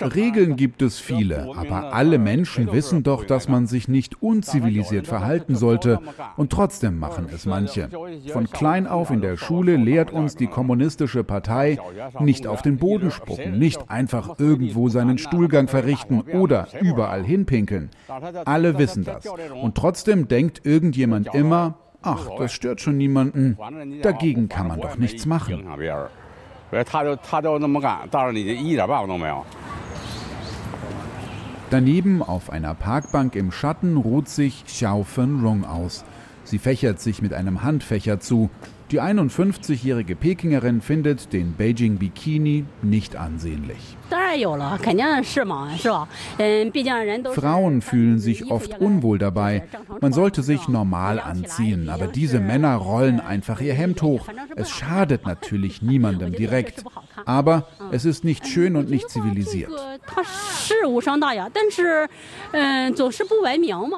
Regeln 0.00 0.56
gibt 0.56 0.82
es 0.82 0.98
viele, 0.98 1.48
aber 1.56 1.92
alle 1.94 2.18
Menschen 2.18 2.72
wissen 2.72 3.02
doch, 3.02 3.24
dass 3.24 3.48
man 3.48 3.66
sich 3.66 3.88
nicht 3.88 4.22
unzivilisiert 4.22 5.06
verhalten 5.06 5.54
sollte 5.54 6.00
und 6.36 6.50
trotzdem 6.50 6.98
machen 6.98 7.28
es 7.32 7.46
manche. 7.46 7.88
Von 8.32 8.50
klein 8.50 8.86
auf 8.86 9.10
in 9.10 9.20
der 9.20 9.36
Schule 9.36 9.76
lehrt 9.76 10.12
uns 10.12 10.36
die 10.36 10.46
kommunistische 10.46 11.24
Partei, 11.24 11.78
nicht 12.20 12.46
auf 12.46 12.62
den 12.62 12.78
Boden 12.78 13.10
spucken, 13.10 13.58
nicht 13.58 13.88
einfach 13.88 14.38
irgendwo 14.38 14.88
seinen 14.88 15.18
Stuhlgang 15.18 15.68
verrichten 15.68 16.20
oder 16.20 16.68
überall 16.80 17.22
hinpinkeln. 17.22 17.90
Alle 18.44 18.78
wissen 18.78 19.04
das. 19.04 19.24
Und 19.60 19.76
trotzdem 19.76 20.28
denkt 20.28 20.62
irgendjemand 20.64 21.34
immer, 21.34 21.78
ach, 22.02 22.28
das 22.38 22.52
stört 22.52 22.80
schon 22.80 22.96
niemanden, 22.96 23.56
dagegen 24.02 24.48
kann 24.48 24.68
man 24.68 24.80
doch 24.80 24.96
nichts 24.96 25.26
machen. 25.26 25.66
Daneben 31.70 32.22
auf 32.22 32.50
einer 32.50 32.74
Parkbank 32.74 33.34
im 33.34 33.50
Schatten 33.50 33.96
ruht 33.96 34.28
sich 34.28 34.64
Xiao 34.66 35.04
Fenrong 35.04 35.64
aus. 35.64 36.04
Sie 36.44 36.58
fächert 36.58 37.00
sich 37.00 37.22
mit 37.22 37.32
einem 37.32 37.62
Handfächer 37.62 38.20
zu. 38.20 38.50
Die 38.92 39.00
51-jährige 39.00 40.14
Pekingerin 40.14 40.82
findet 40.82 41.32
den 41.32 41.54
Beijing 41.54 41.96
Bikini 41.96 42.66
nicht 42.82 43.16
ansehnlich. 43.16 43.96
Frauen 47.32 47.80
fühlen 47.80 48.18
sich 48.18 48.50
oft 48.50 48.78
unwohl 48.80 49.18
dabei. 49.18 49.66
Man 50.02 50.12
sollte 50.12 50.42
sich 50.42 50.68
normal 50.68 51.18
anziehen, 51.18 51.88
aber 51.88 52.06
diese 52.06 52.38
Männer 52.38 52.74
rollen 52.74 53.20
einfach 53.20 53.62
ihr 53.62 53.72
Hemd 53.72 54.02
hoch. 54.02 54.26
Es 54.56 54.68
schadet 54.68 55.24
natürlich 55.24 55.80
niemandem 55.80 56.32
direkt, 56.32 56.84
aber 57.24 57.66
es 57.90 58.04
ist 58.04 58.24
nicht 58.24 58.46
schön 58.46 58.76
und 58.76 58.90
nicht 58.90 59.08
zivilisiert. 59.10 59.70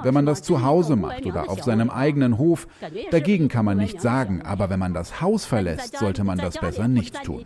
Wenn 0.02 0.14
man 0.14 0.26
das 0.26 0.42
zu 0.42 0.62
Hause 0.64 0.96
macht 0.96 1.24
oder 1.26 1.48
auf 1.50 1.62
seinem 1.62 1.90
eigenen 1.90 2.38
Hof, 2.38 2.66
dagegen 3.10 3.48
kann 3.48 3.64
man 3.64 3.78
nichts 3.78 4.02
sagen, 4.02 4.42
aber 4.42 4.70
wenn 4.70 4.78
man 4.78 4.94
das 4.94 5.20
Haus 5.20 5.44
verlässt, 5.44 5.98
sollte 5.98 6.24
man 6.24 6.38
das 6.38 6.58
besser 6.58 6.88
nicht 6.88 7.22
tun. 7.22 7.44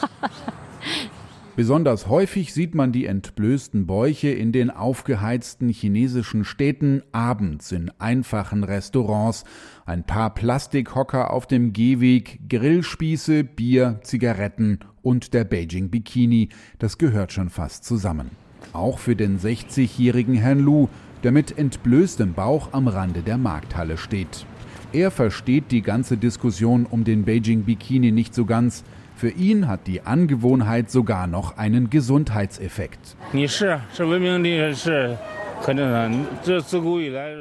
Besonders 1.56 2.06
häufig 2.08 2.52
sieht 2.52 2.74
man 2.74 2.92
die 2.92 3.06
entblößten 3.06 3.86
Bäuche 3.86 4.28
in 4.28 4.52
den 4.52 4.68
aufgeheizten 4.70 5.70
chinesischen 5.70 6.44
Städten 6.44 7.02
abends 7.12 7.72
in 7.72 7.90
einfachen 7.98 8.62
Restaurants, 8.62 9.44
ein 9.86 10.04
paar 10.04 10.34
Plastikhocker 10.34 11.32
auf 11.32 11.46
dem 11.46 11.72
Gehweg, 11.72 12.40
Grillspieße, 12.50 13.42
Bier, 13.42 14.00
Zigaretten 14.02 14.80
und 15.00 15.32
der 15.32 15.44
Beijing 15.44 15.88
Bikini, 15.88 16.50
das 16.78 16.98
gehört 16.98 17.32
schon 17.32 17.48
fast 17.48 17.86
zusammen. 17.86 18.32
Auch 18.74 18.98
für 18.98 19.16
den 19.16 19.38
60-jährigen 19.38 20.34
Herrn 20.34 20.60
Lu, 20.60 20.88
der 21.22 21.32
mit 21.32 21.56
entblößtem 21.56 22.34
Bauch 22.34 22.74
am 22.74 22.86
Rande 22.86 23.22
der 23.22 23.38
Markthalle 23.38 23.96
steht. 23.96 24.44
Er 24.92 25.10
versteht 25.10 25.72
die 25.72 25.80
ganze 25.80 26.18
Diskussion 26.18 26.84
um 26.84 27.04
den 27.04 27.24
Beijing 27.24 27.62
Bikini 27.62 28.12
nicht 28.12 28.34
so 28.34 28.44
ganz. 28.44 28.84
Für 29.16 29.30
ihn 29.30 29.66
hat 29.66 29.86
die 29.86 30.02
Angewohnheit 30.02 30.90
sogar 30.90 31.26
noch 31.26 31.56
einen 31.56 31.88
Gesundheitseffekt. 31.88 33.16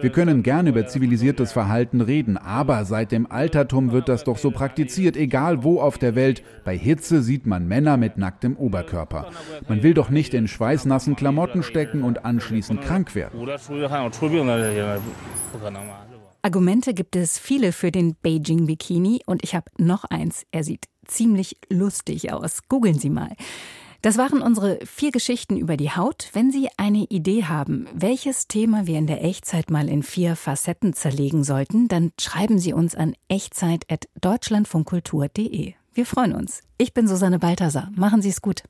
Wir 0.01 0.09
können 0.09 0.41
gern 0.41 0.67
über 0.67 0.87
zivilisiertes 0.87 1.51
Verhalten 1.51 1.99
reden, 1.99 2.37
aber 2.37 2.85
seit 2.85 3.11
dem 3.11 3.29
Altertum 3.29 3.91
wird 3.91 4.07
das 4.07 4.23
doch 4.23 4.37
so 4.37 4.51
praktiziert, 4.51 5.17
egal 5.17 5.65
wo 5.65 5.81
auf 5.81 5.97
der 5.97 6.15
Welt. 6.15 6.41
Bei 6.63 6.77
Hitze 6.77 7.21
sieht 7.21 7.45
man 7.45 7.67
Männer 7.67 7.97
mit 7.97 8.17
nacktem 8.17 8.55
Oberkörper. 8.55 9.31
Man 9.67 9.83
will 9.83 9.93
doch 9.93 10.09
nicht 10.09 10.33
in 10.33 10.47
schweißnassen 10.47 11.17
Klamotten 11.17 11.61
stecken 11.61 12.03
und 12.03 12.23
anschließend 12.23 12.81
krank 12.81 13.15
werden. 13.15 13.37
Argumente 16.41 16.93
gibt 16.93 17.15
es 17.15 17.39
viele 17.39 17.71
für 17.71 17.91
den 17.91 18.15
Beijing 18.21 18.67
Bikini 18.67 19.21
und 19.25 19.43
ich 19.43 19.55
habe 19.55 19.65
noch 19.77 20.03
eins. 20.05 20.45
Er 20.51 20.63
sieht 20.63 20.85
ziemlich 21.05 21.57
lustig 21.69 22.31
aus. 22.31 22.67
Googeln 22.67 22.99
Sie 22.99 23.09
mal. 23.09 23.35
Das 24.01 24.17
waren 24.17 24.41
unsere 24.41 24.79
vier 24.85 25.11
Geschichten 25.11 25.57
über 25.57 25.77
die 25.77 25.89
Haut. 25.89 26.29
Wenn 26.33 26.51
Sie 26.51 26.67
eine 26.77 27.05
Idee 27.05 27.45
haben, 27.45 27.87
welches 27.91 28.47
Thema 28.47 28.85
wir 28.85 28.99
in 28.99 29.07
der 29.07 29.23
Echtzeit 29.23 29.71
mal 29.71 29.89
in 29.89 30.03
vier 30.03 30.35
Facetten 30.35 30.93
zerlegen 30.93 31.43
sollten, 31.43 31.87
dann 31.87 32.11
schreiben 32.19 32.59
Sie 32.59 32.73
uns 32.73 32.93
an 32.93 33.15
echtzeit.deutschlandfunkkultur.de. 33.29 35.73
Wir 35.93 36.05
freuen 36.05 36.35
uns. 36.35 36.61
Ich 36.77 36.93
bin 36.93 37.07
Susanne 37.07 37.39
Balthasar. 37.39 37.89
Machen 37.95 38.21
Sie 38.21 38.29
es 38.29 38.41
gut. 38.41 38.61